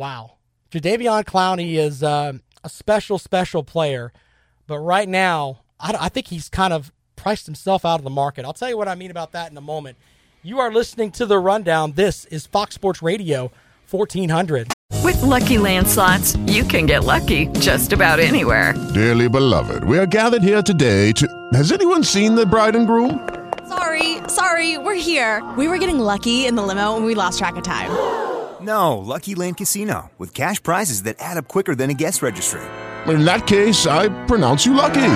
[0.00, 0.36] Wow.
[0.70, 2.32] Jadeveon Clowney is uh,
[2.64, 4.14] a special, special player.
[4.66, 8.46] But right now, I, I think he's kind of priced himself out of the market.
[8.46, 9.98] I'll tell you what I mean about that in a moment.
[10.42, 11.92] You are listening to the rundown.
[11.92, 13.52] This is Fox Sports Radio
[13.90, 14.72] 1400.
[15.04, 18.72] With Lucky Land slots, you can get lucky just about anywhere.
[18.94, 21.28] Dearly beloved, we are gathered here today to.
[21.52, 23.28] Has anyone seen the bride and groom?
[23.68, 25.46] Sorry, sorry, we're here.
[25.58, 27.90] We were getting lucky in the limo and we lost track of time.
[28.62, 32.60] No, Lucky Land Casino, with cash prizes that add up quicker than a guest registry.
[33.06, 35.12] In that case, I pronounce you lucky.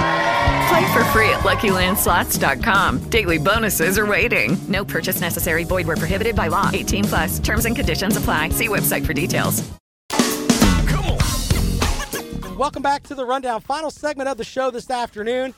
[0.69, 3.11] Play for free at LuckyLandSlots.com.
[3.11, 4.57] Daily bonuses are waiting.
[4.67, 5.65] No purchase necessary.
[5.65, 6.71] Void where prohibited by law.
[6.73, 7.39] 18 plus.
[7.39, 8.49] Terms and conditions apply.
[8.49, 9.63] See website for details.
[10.09, 12.57] Come on.
[12.57, 13.61] Welcome back to the rundown.
[13.61, 15.53] Final segment of the show this afternoon.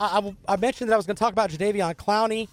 [0.00, 0.18] I,
[0.48, 2.48] I, I mentioned that I was going to talk about Jadeveon Clowney,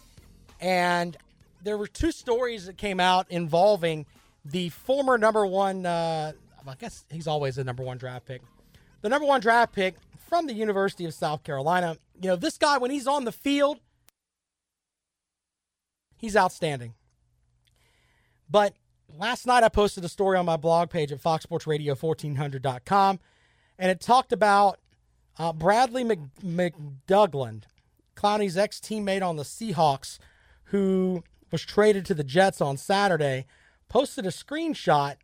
[0.61, 1.17] and
[1.63, 4.05] there were two stories that came out involving
[4.51, 5.85] the former number one.
[5.85, 6.31] Uh,
[6.67, 8.41] I guess he's always the number one draft pick.
[9.01, 9.95] The number one draft pick
[10.27, 11.97] from the University of South Carolina.
[12.21, 13.79] You know, this guy, when he's on the field,
[16.17, 16.93] he's outstanding.
[18.49, 18.73] But
[19.17, 23.19] last night I posted a story on my blog page at foxsportsradio1400.com,
[23.79, 24.79] and it talked about
[25.37, 27.63] uh, Bradley Mc, McDougald,
[28.15, 30.17] Clowney's ex teammate on the Seahawks,
[30.65, 33.45] who was traded to the Jets on Saturday,
[33.89, 35.15] posted a screenshot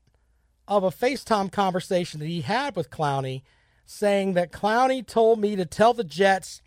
[0.68, 3.42] of a FaceTime conversation that he had with Clowney
[3.86, 6.62] saying that Clowney told me to tell the Jets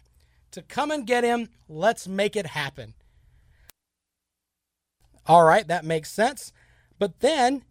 [0.51, 1.49] to come and get him.
[1.69, 2.95] Let's make it happen.
[5.27, 6.53] All right, that makes sense.
[6.99, 7.65] But then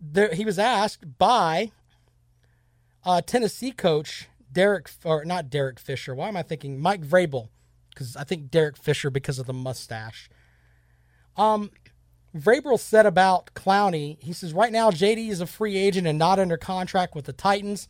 [0.00, 1.72] there, he was asked by
[3.04, 6.14] uh, Tennessee coach Derek, or not Derek Fisher.
[6.14, 7.48] Why am I thinking Mike Vrabel?
[7.90, 10.30] Because I think Derek Fisher because of the mustache.
[11.36, 11.70] Um,
[12.36, 16.38] Vrabel said about Clowney, he says right now JD is a free agent and not
[16.38, 17.88] under contract with the Titans.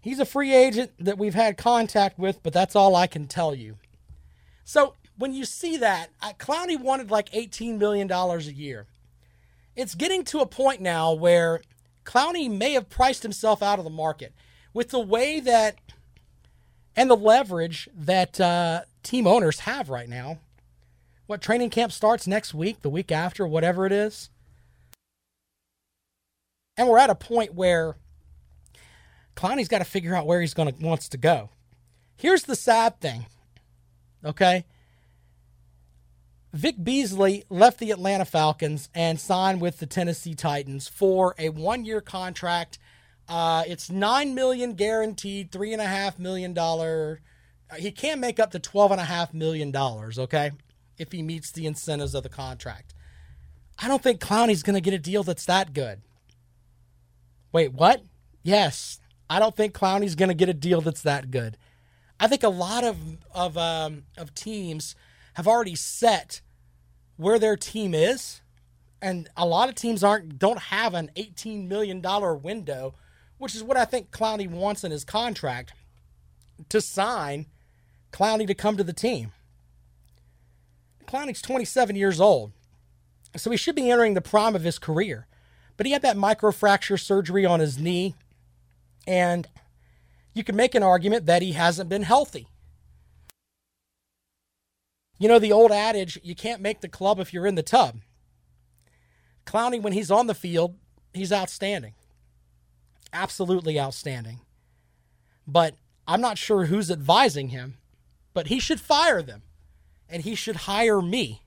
[0.00, 3.54] He's a free agent that we've had contact with, but that's all I can tell
[3.54, 3.76] you.
[4.64, 8.86] So when you see that, Clowney wanted like $18 million a year.
[9.74, 11.60] It's getting to a point now where
[12.04, 14.32] Clowney may have priced himself out of the market
[14.72, 15.76] with the way that
[16.96, 20.38] and the leverage that uh, team owners have right now.
[21.26, 24.30] What training camp starts next week, the week after, whatever it is.
[26.76, 27.96] And we're at a point where
[29.34, 31.50] Clowney's got to figure out where he's going to wants to go.
[32.16, 33.26] Here's the sad thing.
[34.24, 34.64] Okay?
[36.52, 42.00] Vic Beasley left the Atlanta Falcons and signed with the Tennessee Titans for a one-year
[42.00, 42.78] contract.
[43.28, 47.20] Uh, it's nine million guaranteed, three and a half million dollar.
[47.76, 50.18] He can't make up to twelve and a half million dollars.
[50.18, 50.52] Okay,
[50.98, 52.94] if he meets the incentives of the contract.
[53.78, 56.00] I don't think Clowney's going to get a deal that's that good.
[57.52, 58.02] Wait, what?
[58.42, 61.56] Yes, I don't think Clowney's going to get a deal that's that good.
[62.18, 62.96] I think a lot of
[63.34, 64.94] of um, of teams
[65.34, 66.40] have already set
[67.16, 68.40] where their team is,
[69.02, 72.94] and a lot of teams aren't don't have an eighteen million dollar window,
[73.36, 75.72] which is what I think Clowney wants in his contract
[76.70, 77.46] to sign
[78.12, 79.32] Clowney to come to the team.
[81.06, 82.52] Clowney's 27 years old,
[83.36, 85.26] so he should be entering the prime of his career.
[85.76, 88.14] But he had that microfracture surgery on his knee
[89.06, 89.46] and
[90.34, 92.48] you can make an argument that he hasn't been healthy.
[95.18, 98.00] You know, the old adage, you can't make the club if you're in the tub.
[99.46, 100.74] Clowney, when he's on the field,
[101.14, 101.94] he's outstanding.
[103.12, 104.40] Absolutely outstanding.
[105.46, 105.74] But
[106.06, 107.78] I'm not sure who's advising him,
[108.34, 109.42] but he should fire them
[110.08, 111.42] and he should hire me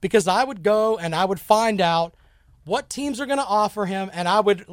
[0.00, 2.14] because I would go and I would find out
[2.64, 4.66] what teams are going to offer him and I would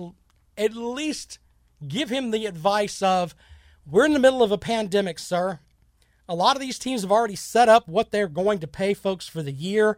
[0.57, 1.39] at least
[1.87, 3.35] give him the advice of
[3.85, 5.59] we're in the middle of a pandemic, sir.
[6.27, 9.27] A lot of these teams have already set up what they're going to pay folks
[9.27, 9.97] for the year.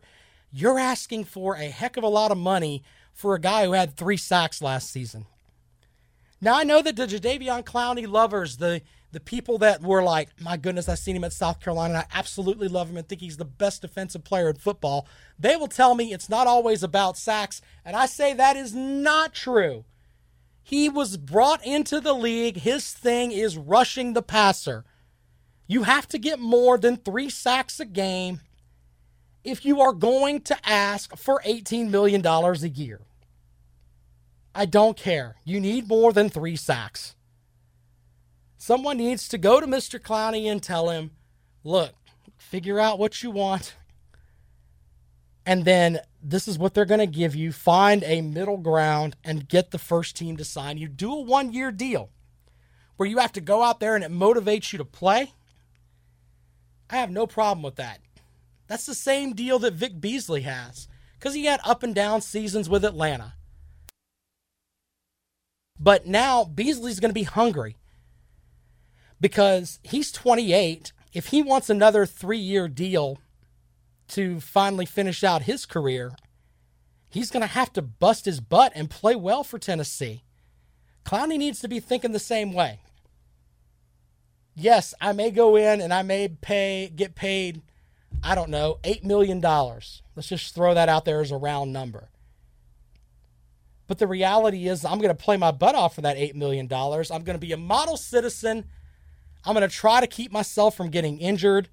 [0.51, 3.95] You're asking for a heck of a lot of money for a guy who had
[3.95, 5.25] three sacks last season.
[6.41, 8.81] Now I know that the Jadeveon Clowney lovers, the
[9.15, 11.93] the people that were like, my goodness, I've seen him at South Carolina.
[11.93, 15.07] And I absolutely love him and think he's the best defensive player in football.
[15.39, 19.33] They will tell me it's not always about sacks, and I say that is not
[19.33, 19.85] true.
[20.61, 22.57] He was brought into the league.
[22.57, 24.83] His thing is rushing the passer.
[25.65, 28.41] You have to get more than three sacks a game
[29.45, 32.99] if you are going to ask for $18 million a year.
[34.53, 35.37] I don't care.
[35.45, 37.14] You need more than three sacks.
[38.65, 39.99] Someone needs to go to Mr.
[39.99, 41.11] Clowney and tell him,
[41.63, 41.93] look,
[42.35, 43.75] figure out what you want.
[45.45, 47.51] And then this is what they're going to give you.
[47.51, 50.87] Find a middle ground and get the first team to sign you.
[50.87, 52.09] Do a one year deal
[52.97, 55.33] where you have to go out there and it motivates you to play.
[56.89, 57.99] I have no problem with that.
[58.65, 60.87] That's the same deal that Vic Beasley has
[61.19, 63.35] because he had up and down seasons with Atlanta.
[65.79, 67.75] But now Beasley's going to be hungry
[69.19, 70.91] because he's 28.
[71.13, 73.19] If he wants another three year deal
[74.09, 76.13] to finally finish out his career,
[77.09, 80.23] he's going to have to bust his butt and play well for Tennessee.
[81.05, 82.79] Clowney needs to be thinking the same way.
[84.55, 87.61] Yes, I may go in and I may pay get paid,
[88.23, 89.41] I don't know, $8 million.
[89.41, 92.09] Let's just throw that out there as a round number.
[93.87, 96.67] But the reality is, I'm going to play my butt off for that $8 million.
[96.71, 98.65] I'm going to be a model citizen.
[99.45, 101.69] I'm going to try to keep myself from getting injured.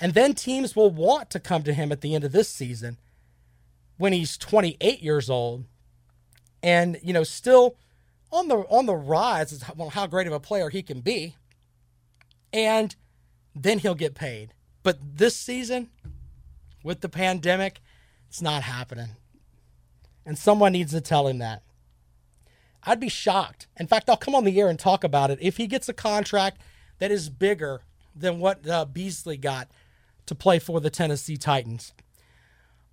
[0.00, 2.98] And then teams will want to come to him at the end of this season
[3.96, 5.64] when he's 28 years old
[6.62, 7.76] and, you know, still
[8.32, 11.36] on the on the rise is how great of a player he can be.
[12.52, 12.94] And
[13.54, 14.52] then he'll get paid.
[14.82, 15.90] But this season
[16.82, 17.80] with the pandemic,
[18.28, 19.10] it's not happening.
[20.26, 21.62] And someone needs to tell him that.
[22.82, 23.66] I'd be shocked.
[23.78, 25.38] In fact, I'll come on the air and talk about it.
[25.40, 26.60] If he gets a contract
[26.98, 27.82] that is bigger
[28.14, 29.70] than what uh, Beasley got
[30.26, 31.92] to play for the Tennessee Titans.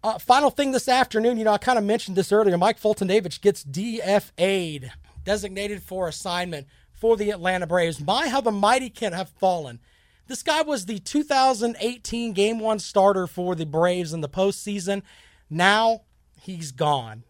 [0.04, 2.58] Uh, final thing this afternoon, you know, I kind of mentioned this earlier.
[2.58, 4.92] Mike Foltynewicz gets DFA'd,
[5.24, 8.02] designated for assignment for the Atlanta Braves.
[8.02, 9.80] My, how the mighty can have fallen.
[10.28, 15.04] This guy was the 2018 Game 1 starter for the Braves in the postseason.
[15.50, 16.02] Now
[16.40, 17.24] he's gone.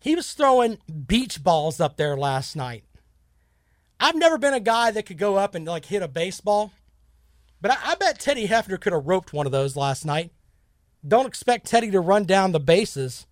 [0.00, 2.84] He was throwing beach balls up there last night.
[4.02, 6.72] I've never been a guy that could go up and like hit a baseball,
[7.60, 10.32] but I, I bet Teddy Hefner could have roped one of those last night.
[11.06, 13.28] Don't expect Teddy to run down the bases,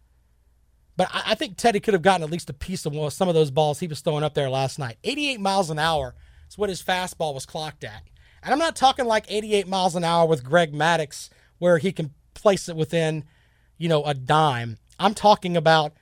[0.96, 3.34] but I, I think Teddy could have gotten at least a piece of some of
[3.34, 4.98] those balls he was throwing up there last night.
[5.02, 6.14] 88 miles an hour
[6.48, 8.04] is what his fastball was clocked at.
[8.40, 12.14] And I'm not talking like 88 miles an hour with Greg Maddux, where he can
[12.34, 13.24] place it within,
[13.76, 14.78] you know, a dime.
[15.00, 15.94] I'm talking about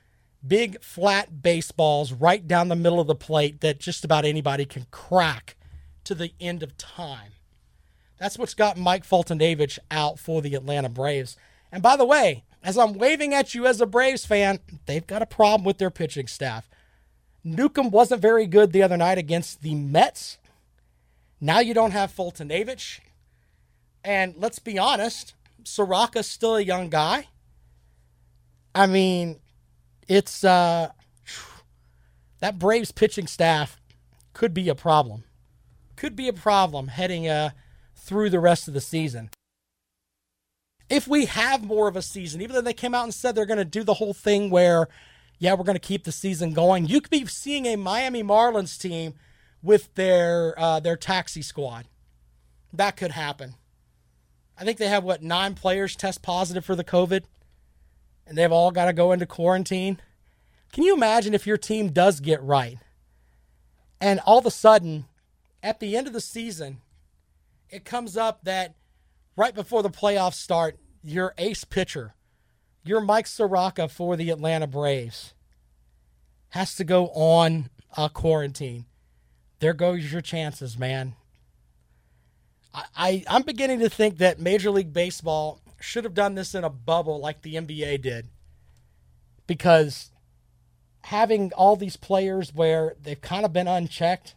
[0.45, 4.85] big flat baseballs right down the middle of the plate that just about anybody can
[4.91, 5.55] crack
[6.03, 7.31] to the end of time.
[8.17, 11.37] That's what's got Mike Foltynewicz out for the Atlanta Braves.
[11.71, 15.21] And by the way, as I'm waving at you as a Braves fan, they've got
[15.21, 16.69] a problem with their pitching staff.
[17.43, 20.37] Newcomb wasn't very good the other night against the Mets.
[21.39, 22.99] Now you don't have Foltynewicz.
[24.03, 25.33] And let's be honest,
[25.63, 27.27] Soroka's still a young guy.
[28.75, 29.39] I mean,
[30.09, 30.89] it's uh
[32.39, 33.79] that Braves pitching staff
[34.33, 35.23] could be a problem.
[35.95, 37.51] Could be a problem heading uh
[37.95, 39.29] through the rest of the season.
[40.89, 43.45] If we have more of a season, even though they came out and said they're
[43.45, 44.87] going to do the whole thing where,
[45.37, 48.79] yeah, we're going to keep the season going, you could be seeing a Miami Marlins
[48.79, 49.13] team
[49.61, 51.85] with their uh, their taxi squad.
[52.73, 53.53] That could happen.
[54.57, 57.23] I think they have what nine players test positive for the COVID
[58.29, 59.99] and they've all got to go into quarantine.
[60.71, 62.77] Can you imagine if your team does get right
[63.99, 65.05] and all of a sudden
[65.63, 66.77] at the end of the season,
[67.69, 68.75] it comes up that
[69.35, 72.13] right before the playoffs start, your ace pitcher,
[72.83, 75.33] your Mike Soroka for the Atlanta Braves,
[76.49, 78.85] has to go on a quarantine.
[79.59, 81.15] There goes your chances, man.
[82.73, 86.63] I, I, I'm beginning to think that Major League Baseball should have done this in
[86.63, 88.27] a bubble like the NBA did.
[89.47, 90.11] Because
[91.03, 94.35] having all these players where they've kind of been unchecked,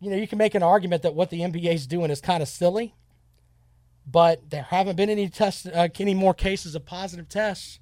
[0.00, 2.42] you know, you can make an argument that what the NBA is doing is kind
[2.42, 2.94] of silly,
[4.06, 7.80] but there haven't been any tests, uh, any more cases of positive tests.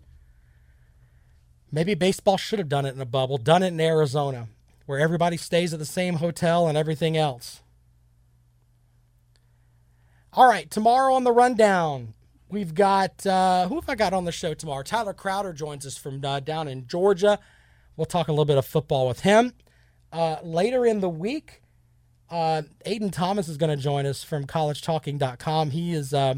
[1.71, 4.49] Maybe baseball should have done it in a bubble, done it in Arizona,
[4.87, 7.63] where everybody stays at the same hotel and everything else.
[10.35, 12.15] All right, tomorrow on the rundown,
[12.53, 14.83] We've got uh, who have I got on the show tomorrow?
[14.83, 17.39] Tyler Crowder joins us from uh, down in Georgia.
[17.97, 19.55] We'll talk a little bit of football with him.
[20.13, 21.63] Uh, later in the week,
[22.29, 25.71] uh, Aiden Thomas is going to join us from collegetalking.com.
[25.71, 26.35] He is uh,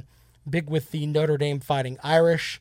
[0.49, 2.61] big with the Notre Dame Fighting Irish.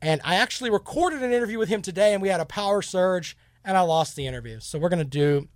[0.00, 3.36] And I actually recorded an interview with him today, and we had a power surge,
[3.64, 4.60] and I lost the interview.
[4.60, 5.48] So we're going to do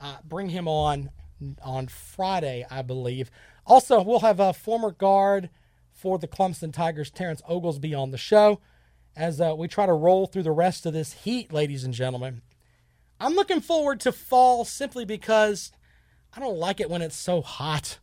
[0.00, 1.10] uh, bring him on
[1.62, 3.30] on Friday, I believe.
[3.64, 5.48] Also, we'll have a former guard
[6.02, 8.60] for the Clemson Tigers, Terrence Oglesby, on the show
[9.14, 12.42] as uh, we try to roll through the rest of this heat, ladies and gentlemen.
[13.20, 15.70] I'm looking forward to fall simply because
[16.34, 18.00] I don't like it when it's so hot.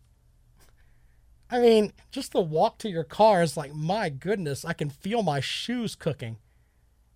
[1.52, 5.22] I mean, just the walk to your car is like, my goodness, I can feel
[5.22, 6.38] my shoes cooking.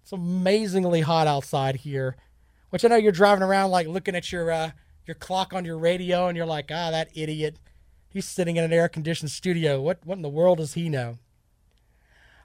[0.01, 2.17] It's amazingly hot outside here,
[2.71, 4.71] which I know you're driving around like looking at your uh,
[5.05, 7.57] your clock on your radio, and you're like, ah, that idiot.
[8.13, 9.81] He's sitting in an air conditioned studio.
[9.81, 11.17] What what in the world does he know?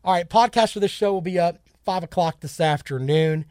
[0.02, 3.44] All right, podcast for this show will be up five o'clock this afternoon.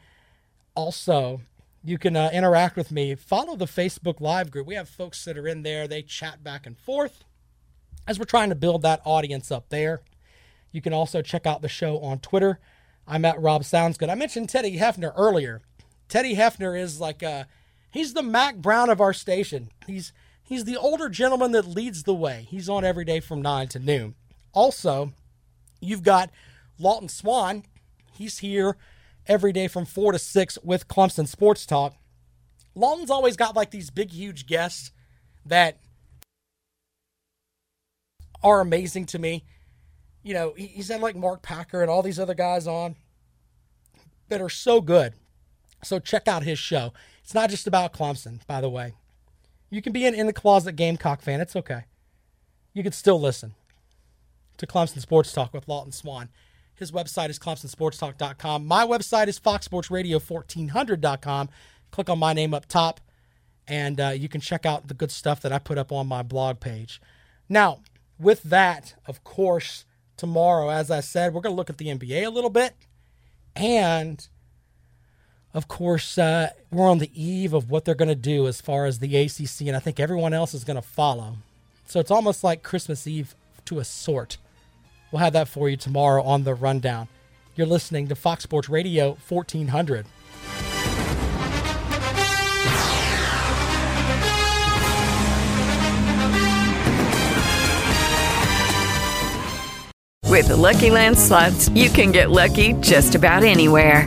[0.74, 1.42] Also,
[1.84, 3.14] you can uh, interact with me.
[3.14, 4.66] Follow the Facebook Live group.
[4.66, 5.86] We have folks that are in there.
[5.86, 7.24] They chat back and forth
[8.08, 10.00] as we're trying to build that audience up there.
[10.72, 12.58] You can also check out the show on Twitter.
[13.06, 14.08] I'm at Rob Sounds Good.
[14.08, 15.62] I mentioned Teddy Hefner earlier.
[16.08, 17.44] Teddy Hefner is like uh
[17.92, 19.70] he's the Mack Brown of our station.
[19.86, 20.12] He's
[20.48, 22.46] he's the older gentleman that leads the way.
[22.48, 24.14] He's on every day from nine to noon.
[24.52, 25.12] Also,
[25.80, 26.30] you've got
[26.78, 27.64] Lawton Swan.
[28.14, 28.76] He's here
[29.26, 31.94] every day from four to six with Clemson Sports Talk.
[32.74, 34.90] Lawton's always got like these big, huge guests
[35.44, 35.78] that
[38.42, 39.44] are amazing to me.
[40.22, 42.96] You know, he's had like Mark Packer and all these other guys on
[44.28, 45.14] that are so good.
[45.84, 46.92] So check out his show.
[47.22, 48.94] It's not just about Clemson, by the way.
[49.70, 51.40] You can be an in the closet Gamecock fan.
[51.40, 51.84] It's okay.
[52.72, 53.54] You can still listen
[54.56, 56.30] to Clemson Sports Talk with Lawton Swan.
[56.74, 58.66] His website is clemsonsportstalk.com.
[58.66, 61.48] My website is foxsportsradio1400.com.
[61.90, 63.00] Click on my name up top,
[63.66, 66.22] and uh, you can check out the good stuff that I put up on my
[66.22, 67.00] blog page.
[67.48, 67.80] Now,
[68.18, 69.84] with that, of course,
[70.16, 72.74] tomorrow, as I said, we're going to look at the NBA a little bit.
[73.56, 74.28] And,
[75.54, 78.86] of course, uh, we're on the eve of what they're going to do as far
[78.86, 81.36] as the ACC, and I think everyone else is going to follow.
[81.86, 83.34] So it's almost like Christmas Eve
[83.64, 84.36] to a sort.
[85.10, 87.08] We'll have that for you tomorrow on the rundown.
[87.56, 90.06] You're listening to Fox Sports Radio 1400.
[100.26, 104.06] With the Lucky Land slots, you can get lucky just about anywhere.